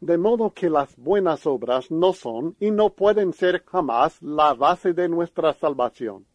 De 0.00 0.18
modo 0.18 0.50
que 0.50 0.68
las 0.68 0.94
buenas 0.96 1.46
obras 1.46 1.90
no 1.90 2.12
son 2.12 2.54
y 2.60 2.70
no 2.70 2.90
pueden 2.90 3.32
ser 3.32 3.64
jamás 3.64 4.20
la 4.20 4.52
base 4.52 4.92
de 4.92 5.08
nuestra 5.08 5.54
salvación. 5.54 6.26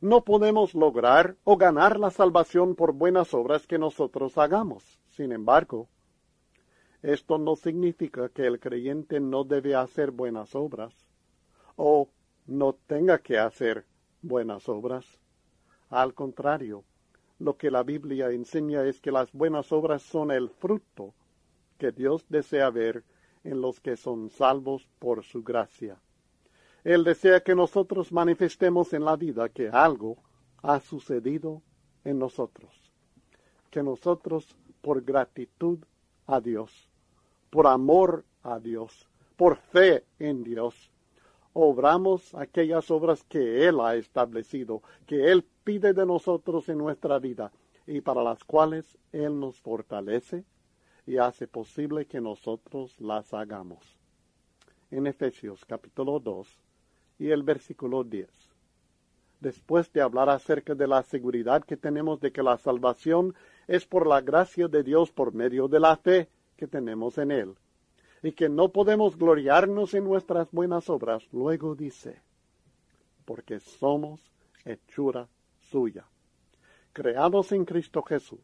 No 0.00 0.24
podemos 0.24 0.74
lograr 0.74 1.36
o 1.44 1.56
ganar 1.56 1.98
la 1.98 2.10
salvación 2.10 2.74
por 2.74 2.92
buenas 2.92 3.32
obras 3.34 3.66
que 3.66 3.78
nosotros 3.78 4.36
hagamos. 4.36 5.00
Sin 5.08 5.32
embargo, 5.32 5.88
esto 7.02 7.38
no 7.38 7.56
significa 7.56 8.28
que 8.28 8.46
el 8.46 8.60
creyente 8.60 9.18
no 9.18 9.42
debe 9.44 9.74
hacer 9.74 10.12
buenas 10.12 10.54
obras 10.54 10.94
o 11.76 12.08
no 12.46 12.74
tenga 12.86 13.18
que 13.18 13.38
hacer 13.38 13.86
buenas 14.22 14.68
obras. 14.68 15.04
Al 15.90 16.14
contrario, 16.14 16.84
lo 17.40 17.56
que 17.56 17.72
la 17.72 17.82
Biblia 17.82 18.30
enseña 18.30 18.84
es 18.84 19.00
que 19.00 19.10
las 19.10 19.32
buenas 19.32 19.72
obras 19.72 20.02
son 20.02 20.30
el 20.30 20.48
fruto 20.48 21.12
que 21.76 21.90
Dios 21.90 22.24
desea 22.28 22.70
ver 22.70 23.02
en 23.42 23.60
los 23.60 23.80
que 23.80 23.96
son 23.96 24.30
salvos 24.30 24.88
por 25.00 25.24
su 25.24 25.42
gracia. 25.42 26.00
Él 26.84 27.02
desea 27.02 27.40
que 27.40 27.56
nosotros 27.56 28.12
manifestemos 28.12 28.92
en 28.92 29.04
la 29.04 29.16
vida 29.16 29.48
que 29.48 29.68
algo 29.68 30.18
ha 30.62 30.78
sucedido 30.78 31.62
en 32.04 32.20
nosotros, 32.20 32.92
que 33.70 33.82
nosotros, 33.82 34.56
por 34.80 35.02
gratitud 35.02 35.78
a 36.26 36.40
Dios, 36.40 36.91
por 37.52 37.66
amor 37.66 38.24
a 38.42 38.58
Dios, 38.58 39.06
por 39.36 39.56
fe 39.56 40.06
en 40.18 40.42
Dios, 40.42 40.90
obramos 41.52 42.34
aquellas 42.34 42.90
obras 42.90 43.24
que 43.24 43.68
Él 43.68 43.78
ha 43.80 43.94
establecido, 43.94 44.82
que 45.06 45.30
Él 45.30 45.44
pide 45.62 45.92
de 45.92 46.06
nosotros 46.06 46.70
en 46.70 46.78
nuestra 46.78 47.18
vida 47.18 47.52
y 47.86 48.00
para 48.00 48.22
las 48.22 48.42
cuales 48.42 48.96
Él 49.12 49.38
nos 49.38 49.60
fortalece 49.60 50.46
y 51.06 51.18
hace 51.18 51.46
posible 51.46 52.06
que 52.06 52.22
nosotros 52.22 52.98
las 52.98 53.34
hagamos. 53.34 53.98
En 54.90 55.06
Efesios 55.06 55.62
capítulo 55.66 56.20
2 56.20 56.48
y 57.18 57.32
el 57.32 57.42
versículo 57.42 58.02
10. 58.02 58.30
después 59.40 59.92
de 59.92 60.00
hablar 60.00 60.30
acerca 60.30 60.74
de 60.74 60.86
la 60.86 61.02
seguridad 61.02 61.62
que 61.64 61.76
tenemos 61.76 62.18
de 62.20 62.32
que 62.32 62.42
la 62.42 62.56
salvación 62.56 63.34
es 63.66 63.84
por 63.84 64.06
la 64.06 64.22
gracia 64.22 64.68
de 64.68 64.82
Dios 64.82 65.12
por 65.12 65.34
medio 65.34 65.68
de 65.68 65.80
la 65.80 65.96
fe 65.96 66.30
que 66.62 66.68
tenemos 66.68 67.18
en 67.18 67.32
Él, 67.32 67.56
y 68.22 68.30
que 68.30 68.48
no 68.48 68.68
podemos 68.68 69.18
gloriarnos 69.18 69.94
en 69.94 70.04
nuestras 70.04 70.48
buenas 70.52 70.88
obras, 70.88 71.24
luego 71.32 71.74
dice, 71.74 72.22
porque 73.24 73.58
somos 73.58 74.20
hechura 74.64 75.26
suya, 75.58 76.06
creados 76.92 77.50
en 77.50 77.64
Cristo 77.64 78.00
Jesús. 78.02 78.38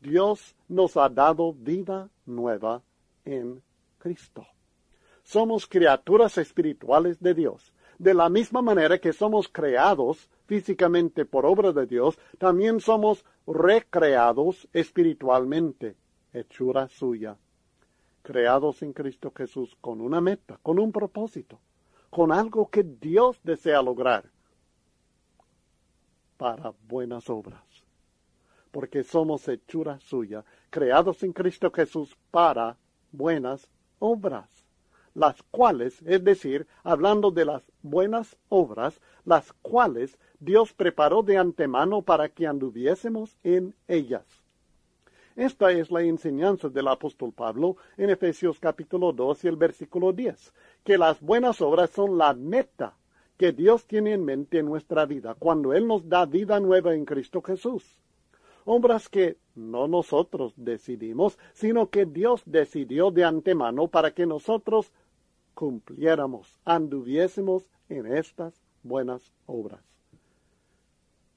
Dios 0.00 0.56
nos 0.66 0.96
ha 0.96 1.08
dado 1.08 1.52
vida 1.52 2.10
nueva 2.26 2.82
en 3.24 3.62
Cristo. 3.98 4.44
Somos 5.22 5.68
criaturas 5.68 6.38
espirituales 6.38 7.20
de 7.20 7.34
Dios. 7.34 7.72
De 8.00 8.14
la 8.14 8.28
misma 8.28 8.62
manera 8.62 8.98
que 8.98 9.12
somos 9.12 9.46
creados 9.46 10.28
físicamente 10.46 11.24
por 11.24 11.46
obra 11.46 11.70
de 11.72 11.86
Dios, 11.86 12.18
también 12.38 12.80
somos 12.80 13.24
recreados 13.46 14.66
espiritualmente, 14.72 15.94
hechura 16.40 16.88
suya, 16.88 17.36
creados 18.22 18.82
en 18.82 18.92
Cristo 18.92 19.32
Jesús 19.34 19.76
con 19.80 20.00
una 20.00 20.20
meta, 20.20 20.58
con 20.62 20.78
un 20.78 20.92
propósito, 20.92 21.58
con 22.10 22.32
algo 22.32 22.68
que 22.68 22.82
Dios 22.82 23.40
desea 23.42 23.82
lograr 23.82 24.24
para 26.36 26.72
buenas 26.86 27.28
obras, 27.28 27.62
porque 28.70 29.02
somos 29.02 29.46
hechura 29.48 29.98
suya, 30.00 30.44
creados 30.70 31.22
en 31.22 31.32
Cristo 31.32 31.70
Jesús 31.70 32.16
para 32.30 32.76
buenas 33.12 33.68
obras, 33.98 34.48
las 35.14 35.42
cuales, 35.42 36.00
es 36.06 36.22
decir, 36.22 36.66
hablando 36.84 37.30
de 37.30 37.44
las 37.44 37.62
buenas 37.82 38.36
obras, 38.48 39.00
las 39.24 39.52
cuales 39.62 40.18
Dios 40.38 40.72
preparó 40.72 41.22
de 41.22 41.36
antemano 41.36 42.02
para 42.02 42.28
que 42.28 42.46
anduviésemos 42.46 43.36
en 43.42 43.74
ellas. 43.88 44.37
Esta 45.38 45.70
es 45.70 45.92
la 45.92 46.02
enseñanza 46.02 46.68
del 46.68 46.88
apóstol 46.88 47.32
Pablo 47.32 47.76
en 47.96 48.10
Efesios 48.10 48.58
capítulo 48.58 49.12
2 49.12 49.44
y 49.44 49.46
el 49.46 49.54
versículo 49.54 50.12
10, 50.12 50.52
que 50.82 50.98
las 50.98 51.20
buenas 51.20 51.60
obras 51.60 51.90
son 51.90 52.18
la 52.18 52.34
meta 52.34 52.96
que 53.36 53.52
Dios 53.52 53.86
tiene 53.86 54.14
en 54.14 54.24
mente 54.24 54.58
en 54.58 54.66
nuestra 54.66 55.06
vida 55.06 55.36
cuando 55.38 55.74
Él 55.74 55.86
nos 55.86 56.08
da 56.08 56.26
vida 56.26 56.58
nueva 56.58 56.92
en 56.92 57.04
Cristo 57.04 57.40
Jesús. 57.40 58.00
Obras 58.64 59.08
que 59.08 59.36
no 59.54 59.86
nosotros 59.86 60.54
decidimos, 60.56 61.38
sino 61.52 61.88
que 61.88 62.04
Dios 62.04 62.42
decidió 62.44 63.12
de 63.12 63.22
antemano 63.22 63.86
para 63.86 64.10
que 64.10 64.26
nosotros 64.26 64.90
cumpliéramos, 65.54 66.58
anduviésemos 66.64 67.64
en 67.88 68.12
estas 68.12 68.60
buenas 68.82 69.32
obras. 69.46 69.97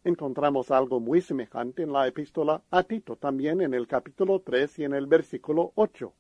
Encontramos 0.04 0.72
algo 0.72 1.00
muy 1.00 1.22
semejante 1.22 1.84
en 1.84 1.94
la 1.94 2.08
epístola 2.08 2.64
a 2.72 2.82
Tito, 2.82 3.18
también 3.18 3.62
en 3.62 3.76
el 3.76 3.88
capítulo 3.88 4.40
3 4.40 4.80
y 4.80 4.84
en 4.86 4.94
el 4.94 5.06
versículo 5.06 5.74
8. 5.76 6.12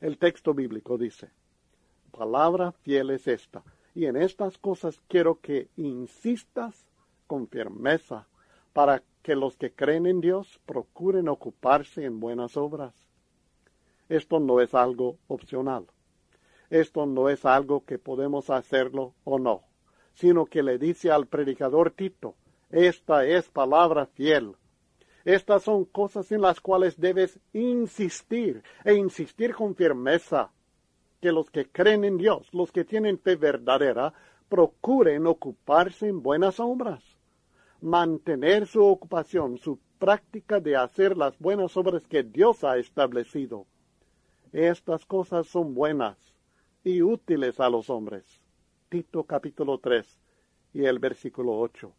El 0.00 0.16
texto 0.16 0.54
bíblico 0.54 0.96
dice, 0.96 1.30
Palabra 2.10 2.72
fiel 2.72 3.10
es 3.10 3.28
esta, 3.28 3.62
y 3.94 4.06
en 4.06 4.16
estas 4.16 4.56
cosas 4.56 5.02
quiero 5.06 5.40
que 5.40 5.68
insistas 5.76 6.86
con 7.26 7.46
firmeza 7.46 8.26
para 8.72 9.02
que 9.22 9.36
los 9.36 9.58
que 9.58 9.72
creen 9.72 10.06
en 10.06 10.22
Dios 10.22 10.60
procuren 10.64 11.28
ocuparse 11.28 12.06
en 12.06 12.20
buenas 12.20 12.56
obras. 12.56 12.94
Esto 14.08 14.40
no 14.40 14.62
es 14.62 14.74
algo 14.74 15.18
opcional. 15.28 15.86
Esto 16.70 17.04
no 17.04 17.28
es 17.28 17.44
algo 17.44 17.84
que 17.84 17.98
podemos 17.98 18.48
hacerlo 18.48 19.12
o 19.24 19.38
no, 19.38 19.64
sino 20.14 20.46
que 20.46 20.62
le 20.62 20.78
dice 20.78 21.10
al 21.10 21.26
predicador 21.26 21.90
Tito, 21.90 22.34
esta 22.70 23.24
es 23.24 23.48
palabra 23.48 24.06
fiel. 24.06 24.54
Estas 25.24 25.64
son 25.64 25.84
cosas 25.84 26.30
en 26.32 26.40
las 26.40 26.60
cuales 26.60 26.98
debes 26.98 27.38
insistir 27.52 28.62
e 28.84 28.94
insistir 28.94 29.54
con 29.54 29.74
firmeza 29.74 30.50
que 31.20 31.32
los 31.32 31.50
que 31.50 31.66
creen 31.66 32.04
en 32.04 32.16
Dios, 32.16 32.48
los 32.52 32.72
que 32.72 32.84
tienen 32.84 33.18
fe 33.18 33.36
verdadera, 33.36 34.14
procuren 34.48 35.26
ocuparse 35.26 36.08
en 36.08 36.22
buenas 36.22 36.58
obras, 36.58 37.02
mantener 37.80 38.66
su 38.66 38.84
ocupación, 38.84 39.58
su 39.58 39.78
práctica 39.98 40.60
de 40.60 40.76
hacer 40.76 41.16
las 41.16 41.38
buenas 41.38 41.76
obras 41.76 42.06
que 42.06 42.22
Dios 42.22 42.64
ha 42.64 42.78
establecido. 42.78 43.66
Estas 44.52 45.04
cosas 45.04 45.46
son 45.46 45.74
buenas 45.74 46.16
y 46.82 47.02
útiles 47.02 47.60
a 47.60 47.68
los 47.68 47.90
hombres. 47.90 48.39
Capítulo 49.28 49.78
3 49.78 50.18
y 50.74 50.84
el 50.84 50.98
versículo 50.98 51.56
8. 51.60 51.92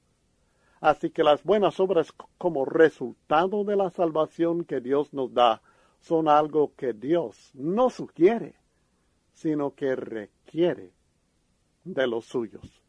Así 0.82 1.10
que 1.10 1.24
las 1.24 1.42
buenas 1.42 1.80
obras 1.80 2.12
como 2.38 2.66
resultado 2.66 3.64
de 3.64 3.78
la 3.78 3.90
salvación 3.92 4.66
que 4.66 4.82
Dios 4.82 5.14
nos 5.14 5.34
da 5.34 5.62
son 6.02 6.28
algo 6.28 6.74
que 6.76 6.92
Dios 6.92 7.52
no 7.54 7.90
sugiere, 7.90 8.56
sino 9.32 9.74
que 9.74 9.96
requiere 9.96 10.92
de 11.86 12.08
los 12.08 12.26
suyos. 12.26 12.84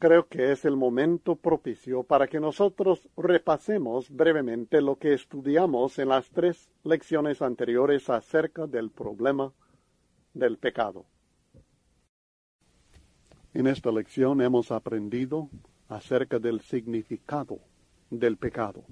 Creo 0.00 0.26
que 0.26 0.50
es 0.50 0.64
el 0.64 0.76
momento 0.76 1.36
propicio 1.36 2.02
para 2.02 2.26
que 2.26 2.40
nosotros 2.40 3.08
repasemos 3.16 4.10
brevemente 4.10 4.80
lo 4.80 4.96
que 4.96 5.14
estudiamos 5.14 6.00
en 6.00 6.08
las 6.08 6.30
tres 6.30 6.68
lecciones 6.82 7.42
anteriores 7.42 8.10
acerca 8.10 8.66
del 8.66 8.90
problema 8.90 9.52
del 10.34 10.58
pecado. 10.58 11.06
En 13.56 13.66
esta 13.66 13.90
lección 13.90 14.42
hemos 14.42 14.70
aprendido 14.70 15.48
acerca 15.88 16.38
del 16.38 16.60
significado 16.60 17.58
del 18.10 18.36
pecado, 18.36 18.84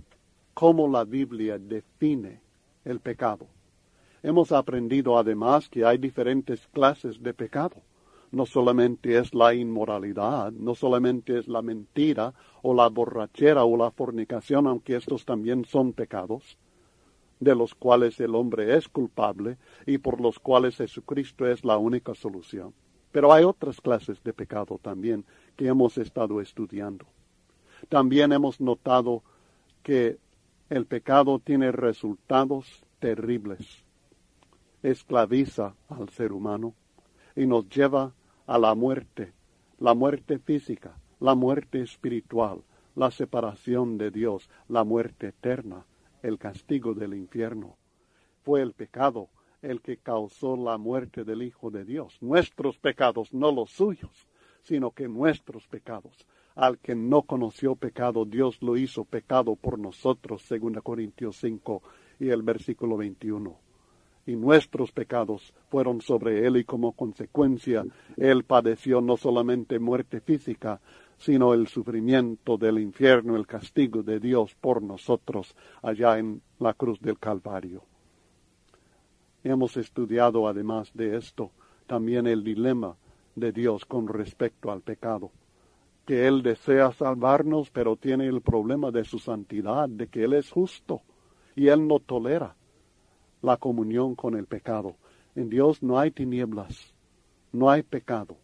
cómo 0.55 0.89
la 0.89 1.05
Biblia 1.05 1.59
define 1.59 2.41
el 2.83 2.99
pecado. 2.99 3.47
Hemos 4.23 4.53
aprendido 4.53 5.19
además 5.19 5.69
que 5.69 5.85
hay 5.85 5.99
diferentes 5.99 6.67
clases 6.69 7.23
de 7.23 7.35
pecado. 7.35 7.77
No 8.33 8.47
solamente 8.47 9.19
es 9.19 9.35
la 9.35 9.53
inmoralidad, 9.53 10.51
no 10.53 10.75
solamente 10.75 11.39
es 11.39 11.47
la 11.47 11.61
mentira 11.61 12.33
o 12.63 12.73
la 12.73 12.89
borrachera 12.89 13.65
o 13.65 13.77
la 13.77 13.91
fornicación, 13.91 14.67
aunque 14.67 14.97
estos 14.97 15.27
también 15.27 15.67
son 15.67 15.93
pecados, 15.93 16.57
de 17.39 17.55
los 17.55 17.75
cuales 17.75 18.19
el 18.19 18.35
hombre 18.35 18.75
es 18.79 18.89
culpable 18.89 19.59
y 19.85 19.99
por 19.99 20.23
los 20.23 20.39
cuales 20.39 20.77
Jesucristo 20.77 21.47
es 21.47 21.67
la 21.67 21.77
única 21.77 22.15
solución. 22.15 22.73
Pero 23.15 23.33
hay 23.33 23.45
otras 23.45 23.81
clases 23.81 24.21
de 24.25 24.35
pecado 24.35 24.79
también 24.83 25.25
que 25.57 25.69
hemos 25.69 25.97
estado 25.97 26.43
estudiando. 26.43 27.07
También 27.89 28.33
hemos 28.33 28.61
notado 28.61 29.23
que 29.83 30.19
el 30.69 30.85
pecado 30.85 31.39
tiene 31.39 31.71
resultados 31.71 32.83
terribles 32.99 33.85
esclaviza 34.85 35.75
al 35.89 36.11
ser 36.11 36.33
humano 36.33 36.75
y 37.35 37.47
nos 37.47 37.69
lleva 37.71 38.13
a 38.47 38.59
la 38.59 38.75
muerte, 38.75 39.33
la 39.79 39.95
muerte 39.95 40.39
física, 40.39 40.95
la 41.21 41.35
muerte 41.35 41.81
espiritual, 41.81 42.63
la 42.95 43.11
separación 43.11 43.97
de 43.97 44.11
Dios, 44.11 44.51
la 44.69 44.85
muerte 44.85 45.29
eterna, 45.29 45.87
el 46.23 46.39
castigo 46.39 46.93
del 46.93 47.15
infierno. 47.15 47.77
Fue 48.43 48.61
el 48.61 48.75
pecado 48.75 49.29
el 49.65 49.81
que 49.81 49.97
causó 49.97 50.57
la 50.57 50.79
muerte 50.79 51.25
del 51.25 51.43
Hijo 51.43 51.71
de 51.71 51.85
Dios. 51.85 52.17
Nuestros 52.21 52.79
pecados, 52.79 53.33
no 53.33 53.51
los 53.51 53.71
suyos, 53.71 54.27
sino 54.63 54.91
que 54.91 55.09
nuestros 55.09 55.67
pecados. 55.67 56.27
Al 56.55 56.79
que 56.79 56.95
no 56.95 57.23
conoció 57.23 57.75
pecado, 57.75 58.25
Dios 58.25 58.63
lo 58.63 58.77
hizo 58.77 59.05
pecado 59.05 59.57
por 59.57 59.79
nosotros, 59.79 60.43
según 60.43 60.75
Corintios 60.75 61.37
5 61.37 61.83
y 62.21 62.29
el 62.29 62.43
versículo 62.43 62.97
21 62.97 63.65
y 64.27 64.37
nuestros 64.37 64.93
pecados 64.93 65.53
fueron 65.69 66.01
sobre 66.01 66.47
él 66.47 66.57
y 66.57 66.65
como 66.65 66.93
consecuencia 66.93 67.85
él 68.17 68.45
padeció 68.45 69.01
no 69.01 69.17
solamente 69.17 69.79
muerte 69.79 70.21
física, 70.21 70.81
sino 71.19 71.55
el 71.55 71.69
sufrimiento 71.69 72.57
del 72.57 72.79
infierno, 72.79 73.37
el 73.37 73.47
castigo 73.47 74.03
de 74.03 74.21
Dios 74.21 74.55
por 74.61 74.83
nosotros 74.83 75.55
allá 75.83 76.19
en 76.19 76.43
la 76.59 76.75
cruz 76.75 77.01
del 77.01 77.19
Calvario. 77.19 77.83
Hemos 79.45 79.77
estudiado 79.77 80.49
además 80.49 80.91
de 80.95 81.19
esto 81.19 81.51
también 81.87 82.27
el 82.27 82.43
dilema 82.43 82.97
de 83.37 83.53
Dios 83.53 83.85
con 83.85 84.09
respecto 84.09 84.73
al 84.73 84.81
pecado, 84.81 85.33
que 86.07 86.27
Él 86.27 86.43
desea 86.43 86.93
salvarnos, 86.93 87.71
pero 87.71 87.97
tiene 87.97 88.27
el 88.27 88.41
problema 88.41 88.91
de 88.91 89.05
su 89.05 89.19
santidad, 89.19 89.87
de 89.87 90.07
que 90.07 90.25
Él 90.25 90.33
es 90.33 90.51
justo 90.51 91.03
y 91.55 91.69
Él 91.69 91.87
no 91.87 91.99
tolera 91.99 92.57
la 93.43 93.59
comunión 93.59 94.15
con 94.15 94.35
el 94.35 94.47
pecado. 94.47 94.97
En 95.35 95.51
Dios 95.51 95.83
no 95.83 95.99
hay 95.99 96.11
tinieblas, 96.11 96.95
no 97.53 97.69
hay 97.69 97.83
pecado. 97.83 98.39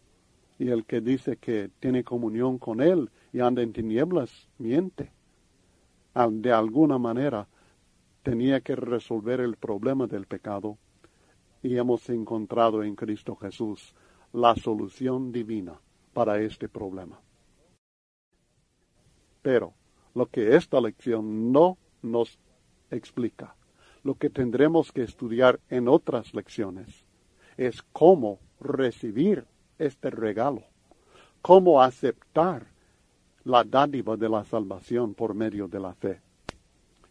Y 0.59 0.69
el 0.69 0.85
que 0.85 1.01
dice 1.01 1.37
que 1.37 1.71
tiene 1.79 2.03
comunión 2.03 2.59
con 2.59 2.79
Él 2.79 3.09
y 3.33 3.39
anda 3.39 3.63
en 3.63 3.73
tinieblas, 3.73 4.47
miente. 4.59 5.11
De 6.29 6.51
alguna 6.51 6.99
manera 6.99 7.47
tenía 8.21 8.61
que 8.61 8.75
resolver 8.75 9.39
el 9.39 9.55
problema 9.55 10.05
del 10.05 10.27
pecado 10.27 10.77
y 11.61 11.77
hemos 11.77 12.09
encontrado 12.09 12.83
en 12.83 12.95
Cristo 12.95 13.35
Jesús 13.35 13.93
la 14.33 14.55
solución 14.55 15.31
divina 15.31 15.79
para 16.13 16.39
este 16.41 16.67
problema. 16.67 17.19
Pero 19.41 19.73
lo 20.13 20.27
que 20.27 20.55
esta 20.55 20.79
lección 20.79 21.51
no 21.51 21.77
nos 22.01 22.39
explica, 22.89 23.55
lo 24.03 24.15
que 24.15 24.29
tendremos 24.29 24.91
que 24.91 25.03
estudiar 25.03 25.59
en 25.69 25.87
otras 25.87 26.33
lecciones, 26.33 27.05
es 27.57 27.81
cómo 27.93 28.39
recibir 28.59 29.45
este 29.77 30.09
regalo, 30.09 30.63
cómo 31.41 31.81
aceptar 31.81 32.67
la 33.43 33.63
dádiva 33.63 34.17
de 34.17 34.29
la 34.29 34.43
salvación 34.43 35.13
por 35.13 35.33
medio 35.33 35.67
de 35.67 35.79
la 35.79 35.93
fe. 35.93 36.21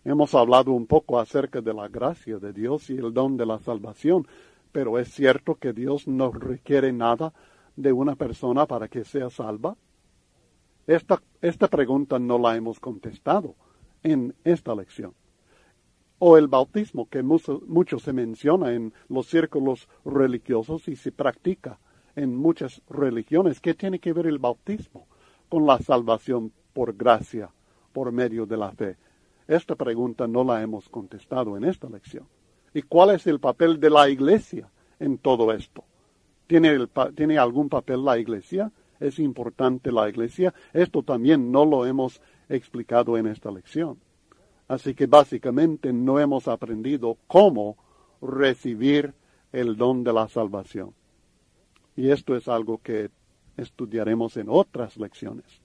Hemos 0.05 0.35
hablado 0.35 0.73
un 0.73 0.87
poco 0.87 1.21
acerca 1.21 1.61
de 1.61 1.75
la 1.75 1.89
gracia 1.89 2.39
de 2.39 2.53
Dios 2.55 2.89
y 2.89 2.97
el 2.97 3.13
don 3.13 3.37
de 3.37 3.45
la 3.45 3.59
salvación, 3.59 4.27
pero 4.73 4.99
es 4.99 5.13
cierto 5.13 5.57
que 5.57 5.75
Dios 5.75 6.09
no 6.09 6.33
requiere 6.33 6.91
nada 6.93 7.35
de 7.77 7.93
una 7.93 8.17
persona 8.17 8.67
para 8.67 8.89
que 8.89 9.05
sea 9.05 9.29
salva. 9.29 9.77
Esta, 10.87 11.23
esta 11.43 11.69
pregunta 11.69 12.19
no 12.19 12.39
la 12.39 12.57
hemos 12.57 12.81
contestado 12.81 13.55
en 14.03 14.35
esta 14.43 14.75
lección. 14.75 15.15
O 16.19 16.39
el 16.39 16.49
bautismo, 16.49 17.09
que 17.09 17.23
mucho, 17.23 17.63
mucho 17.67 17.99
se 17.99 18.15
menciona 18.15 18.73
en 18.73 18.95
los 19.09 19.27
círculos 19.27 19.87
religiosos 20.05 20.89
y 20.89 20.97
se 20.97 21.13
practica 21.13 21.79
en 22.17 22.35
muchas 22.35 22.83
religiones. 22.89 23.61
¿Qué 23.61 23.75
tiene 23.75 23.99
que 23.99 24.15
ver 24.15 24.27
el 24.27 24.39
bautismo 24.39 25.07
con 25.51 25.67
la 25.67 25.79
salvación 25.79 26.53
por 26.73 26.95
gracia, 26.95 27.51
por 27.93 28.13
medio 28.13 28.47
de 28.47 28.57
la 28.57 28.73
fe? 28.73 28.97
Esta 29.51 29.75
pregunta 29.75 30.29
no 30.29 30.45
la 30.45 30.63
hemos 30.63 30.89
contestado 30.89 31.57
en 31.57 31.65
esta 31.65 31.89
lección. 31.89 32.25
¿Y 32.73 32.83
cuál 32.83 33.11
es 33.11 33.27
el 33.27 33.41
papel 33.41 33.81
de 33.81 33.91
la 33.91 34.09
iglesia 34.09 34.71
en 35.01 35.19
todo 35.19 35.53
esto? 35.53 35.83
¿Tiene, 36.47 36.87
¿Tiene 37.17 37.37
algún 37.37 37.69
papel 37.69 38.05
la 38.05 38.17
iglesia? 38.17 38.71
¿Es 39.01 39.19
importante 39.19 39.91
la 39.91 40.09
iglesia? 40.09 40.55
Esto 40.73 41.03
también 41.03 41.51
no 41.51 41.65
lo 41.65 41.85
hemos 41.85 42.23
explicado 42.49 43.19
en 43.19 43.27
esta 43.27 43.51
lección. 43.51 43.99
Así 44.69 44.95
que 44.95 45.07
básicamente 45.07 45.93
no 45.93 46.21
hemos 46.21 46.47
aprendido 46.47 47.19
cómo 47.27 47.77
recibir 48.23 49.15
el 49.51 49.77
don 49.77 50.05
de 50.05 50.13
la 50.13 50.29
salvación. 50.29 50.95
Y 51.97 52.11
esto 52.11 52.37
es 52.37 52.47
algo 52.47 52.79
que 52.79 53.11
estudiaremos 53.57 54.37
en 54.37 54.47
otras 54.49 54.97
lecciones. 54.97 55.61